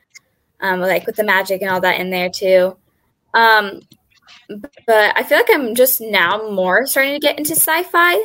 um, 0.61 0.79
like 0.79 1.05
with 1.05 1.17
the 1.17 1.23
magic 1.23 1.61
and 1.61 1.69
all 1.69 1.81
that 1.81 1.99
in 1.99 2.09
there 2.09 2.29
too. 2.29 2.75
Um, 3.33 3.81
but 4.47 5.13
I 5.15 5.23
feel 5.23 5.37
like 5.37 5.49
I'm 5.51 5.75
just 5.75 5.99
now 6.01 6.49
more 6.49 6.87
starting 6.87 7.13
to 7.13 7.19
get 7.19 7.37
into 7.37 7.51
sci-fi, 7.51 8.15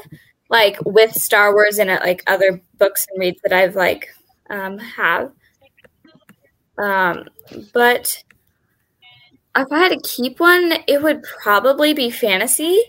like 0.49 0.79
with 0.87 1.13
Star 1.15 1.53
Wars 1.53 1.79
and 1.79 1.91
uh, 1.91 1.99
like 2.03 2.23
other 2.27 2.63
books 2.79 3.07
and 3.11 3.21
reads 3.21 3.41
that 3.43 3.53
I've 3.53 3.75
like 3.75 4.09
um, 4.49 4.79
have. 4.79 5.33
Um, 6.79 7.29
but 7.75 8.23
if 9.57 9.73
I 9.73 9.79
had 9.79 9.93
to 9.93 10.09
keep 10.09 10.39
one, 10.39 10.73
it 10.87 11.03
would 11.03 11.25
probably 11.43 11.93
be 11.95 12.11
fantasy 12.11 12.81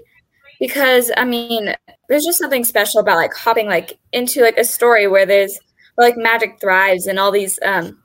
because 0.60 1.12
I 1.18 1.26
mean, 1.26 1.74
there's 2.08 2.26
just 2.26 2.38
something 2.38 2.64
special 2.64 3.00
about 3.00 3.18
like 3.18 3.34
hopping 3.34 3.68
like 3.68 3.98
into 4.12 4.42
like 4.42 4.58
a 4.58 4.64
story 4.64 5.08
where 5.08 5.26
there's 5.26 5.58
where, 5.96 6.10
like 6.10 6.18
magic 6.18 6.60
thrives 6.60 7.08
and 7.08 7.20
all 7.20 7.32
these 7.32 7.60
um 7.64 7.98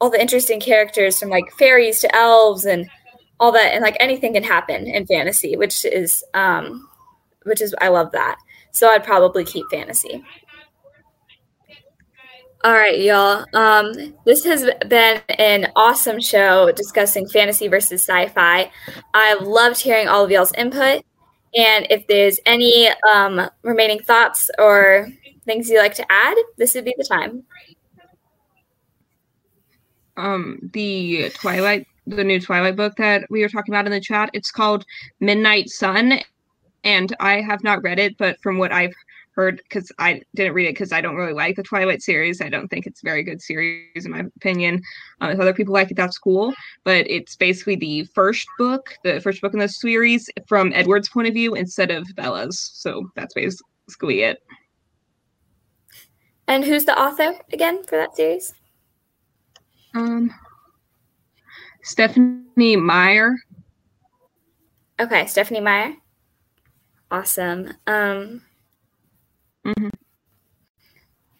all 0.00 0.10
the 0.10 0.20
interesting 0.20 0.60
characters 0.60 1.18
from 1.18 1.28
like 1.28 1.50
fairies 1.58 2.00
to 2.00 2.14
elves 2.14 2.64
and 2.64 2.88
all 3.40 3.52
that 3.52 3.72
and 3.74 3.82
like 3.82 3.96
anything 4.00 4.34
can 4.34 4.44
happen 4.44 4.86
in 4.86 5.06
fantasy, 5.06 5.56
which 5.56 5.84
is 5.84 6.24
um 6.34 6.88
which 7.44 7.60
is 7.60 7.74
I 7.80 7.88
love 7.88 8.12
that. 8.12 8.36
So 8.72 8.88
I'd 8.88 9.04
probably 9.04 9.44
keep 9.44 9.66
fantasy. 9.70 10.22
All 12.64 12.72
right, 12.72 12.98
y'all. 13.00 13.44
Um, 13.54 13.92
this 14.26 14.44
has 14.44 14.68
been 14.88 15.20
an 15.28 15.70
awesome 15.76 16.20
show 16.20 16.72
discussing 16.72 17.28
fantasy 17.28 17.68
versus 17.68 18.02
sci-fi. 18.02 18.70
I've 19.14 19.42
loved 19.42 19.80
hearing 19.80 20.08
all 20.08 20.24
of 20.24 20.30
y'all's 20.32 20.52
input. 20.54 21.04
And 21.54 21.86
if 21.88 22.04
there's 22.08 22.40
any 22.46 22.90
um, 23.14 23.48
remaining 23.62 24.00
thoughts 24.00 24.50
or 24.58 25.08
things 25.48 25.68
you'd 25.68 25.78
like 25.78 25.94
to 25.94 26.12
add, 26.12 26.36
this 26.58 26.74
would 26.74 26.84
be 26.84 26.94
the 26.96 27.04
time. 27.04 27.42
Um, 30.16 30.70
the 30.72 31.30
Twilight, 31.30 31.86
the 32.06 32.22
new 32.22 32.40
Twilight 32.40 32.76
book 32.76 32.96
that 32.96 33.24
we 33.30 33.40
were 33.40 33.48
talking 33.48 33.72
about 33.72 33.86
in 33.86 33.92
the 33.92 34.00
chat, 34.00 34.30
it's 34.32 34.50
called 34.50 34.84
Midnight 35.20 35.70
Sun, 35.70 36.20
and 36.84 37.16
I 37.18 37.40
have 37.40 37.64
not 37.64 37.82
read 37.82 37.98
it, 37.98 38.18
but 38.18 38.38
from 38.42 38.58
what 38.58 38.72
I've 38.72 38.94
heard 39.38 39.62
because 39.62 39.92
I 40.00 40.20
didn't 40.34 40.54
read 40.54 40.66
it 40.66 40.72
because 40.74 40.92
I 40.92 41.00
don't 41.00 41.14
really 41.14 41.32
like 41.32 41.54
the 41.54 41.62
Twilight 41.62 42.02
series. 42.02 42.40
I 42.40 42.48
don't 42.48 42.66
think 42.66 42.86
it's 42.86 43.02
a 43.02 43.06
very 43.06 43.22
good 43.22 43.40
series 43.40 44.04
in 44.04 44.10
my 44.10 44.24
opinion. 44.36 44.82
Um, 45.20 45.30
if 45.30 45.38
other 45.38 45.54
people 45.54 45.72
like 45.72 45.92
it, 45.92 45.96
that's 45.96 46.18
cool. 46.18 46.52
But 46.82 47.08
it's 47.08 47.36
basically 47.36 47.76
the 47.76 48.02
first 48.16 48.48
book, 48.58 48.96
the 49.04 49.20
first 49.20 49.40
book 49.40 49.54
in 49.54 49.60
the 49.60 49.68
series 49.68 50.28
from 50.48 50.72
Edward's 50.74 51.08
point 51.08 51.28
of 51.28 51.34
view 51.34 51.54
instead 51.54 51.92
of 51.92 52.04
Bella's. 52.16 52.58
So 52.74 53.08
that's 53.14 53.32
basically 53.32 54.22
it. 54.22 54.42
And 56.48 56.64
who's 56.64 56.84
the 56.84 56.98
author 56.98 57.34
again 57.52 57.84
for 57.84 57.96
that 57.96 58.16
series? 58.16 58.54
Um, 59.94 60.34
Stephenie 61.82 62.76
Meyer. 62.76 63.36
Okay, 64.98 65.26
Stephenie 65.26 65.60
Meyer. 65.60 65.94
Awesome. 67.10 67.72
Um, 67.86 68.42
Mm-hmm. 69.68 69.88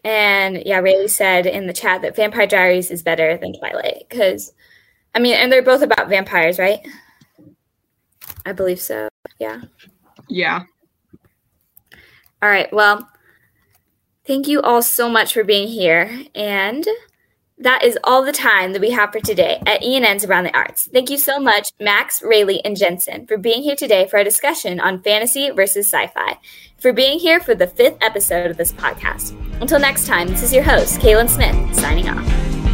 And 0.05 0.62
yeah, 0.64 0.79
Rayleigh 0.79 1.09
said 1.09 1.47
in 1.47 1.66
the 1.66 1.73
chat 1.73 2.03
that 2.03 2.16
Vampire 2.16 2.47
Diaries 2.47 2.90
is 2.90 3.03
better 3.03 3.37
than 3.37 3.53
Twilight 3.55 4.05
because, 4.09 4.53
I 5.14 5.18
mean, 5.18 5.35
and 5.35 5.51
they're 5.51 5.62
both 5.62 5.83
about 5.83 6.09
vampires, 6.09 6.59
right? 6.59 6.81
I 8.47 8.53
believe 8.53 8.81
so. 8.81 9.09
Yeah. 9.38 9.62
Yeah. 10.29 10.62
All 12.42 12.49
right. 12.49 12.73
Well, 12.73 13.09
thank 14.29 14.47
you 14.47 14.62
all 14.62 14.83
so 14.83 15.09
much 15.09 15.35
for 15.35 15.43
being 15.43 15.67
here. 15.67 16.25
And 16.37 16.87
that 17.59 17.83
is 17.83 17.99
all 18.05 18.25
the 18.25 18.31
time 18.31 18.73
that 18.73 18.81
we 18.81 18.91
have 18.91 19.11
for 19.11 19.19
today 19.19 19.61
at 19.67 19.83
ENN's 19.83 20.25
Around 20.25 20.45
the 20.45 20.57
Arts. 20.57 20.88
Thank 20.93 21.11
you 21.11 21.19
so 21.19 21.41
much, 21.41 21.71
Max, 21.81 22.23
Rayleigh, 22.23 22.61
and 22.64 22.77
Jensen, 22.77 23.27
for 23.27 23.37
being 23.37 23.62
here 23.62 23.75
today 23.75 24.07
for 24.07 24.19
our 24.19 24.25
discussion 24.25 24.79
on 24.79 25.03
fantasy 25.03 25.51
versus 25.51 25.93
sci 25.93 26.07
fi, 26.09 26.38
for 26.79 26.93
being 26.93 27.19
here 27.19 27.41
for 27.41 27.57
the 27.57 27.67
fifth 27.67 27.99
episode 28.01 28.53
of 28.53 28.57
this 28.57 28.73
podcast. 28.73 29.35
Until 29.61 29.81
next 29.81 30.07
time, 30.07 30.29
this 30.29 30.45
is 30.45 30.55
your 30.55 30.62
host, 30.62 31.01
Kaylin 31.01 31.29
Smith, 31.29 31.75
signing 31.75 32.09
off. 32.09 32.68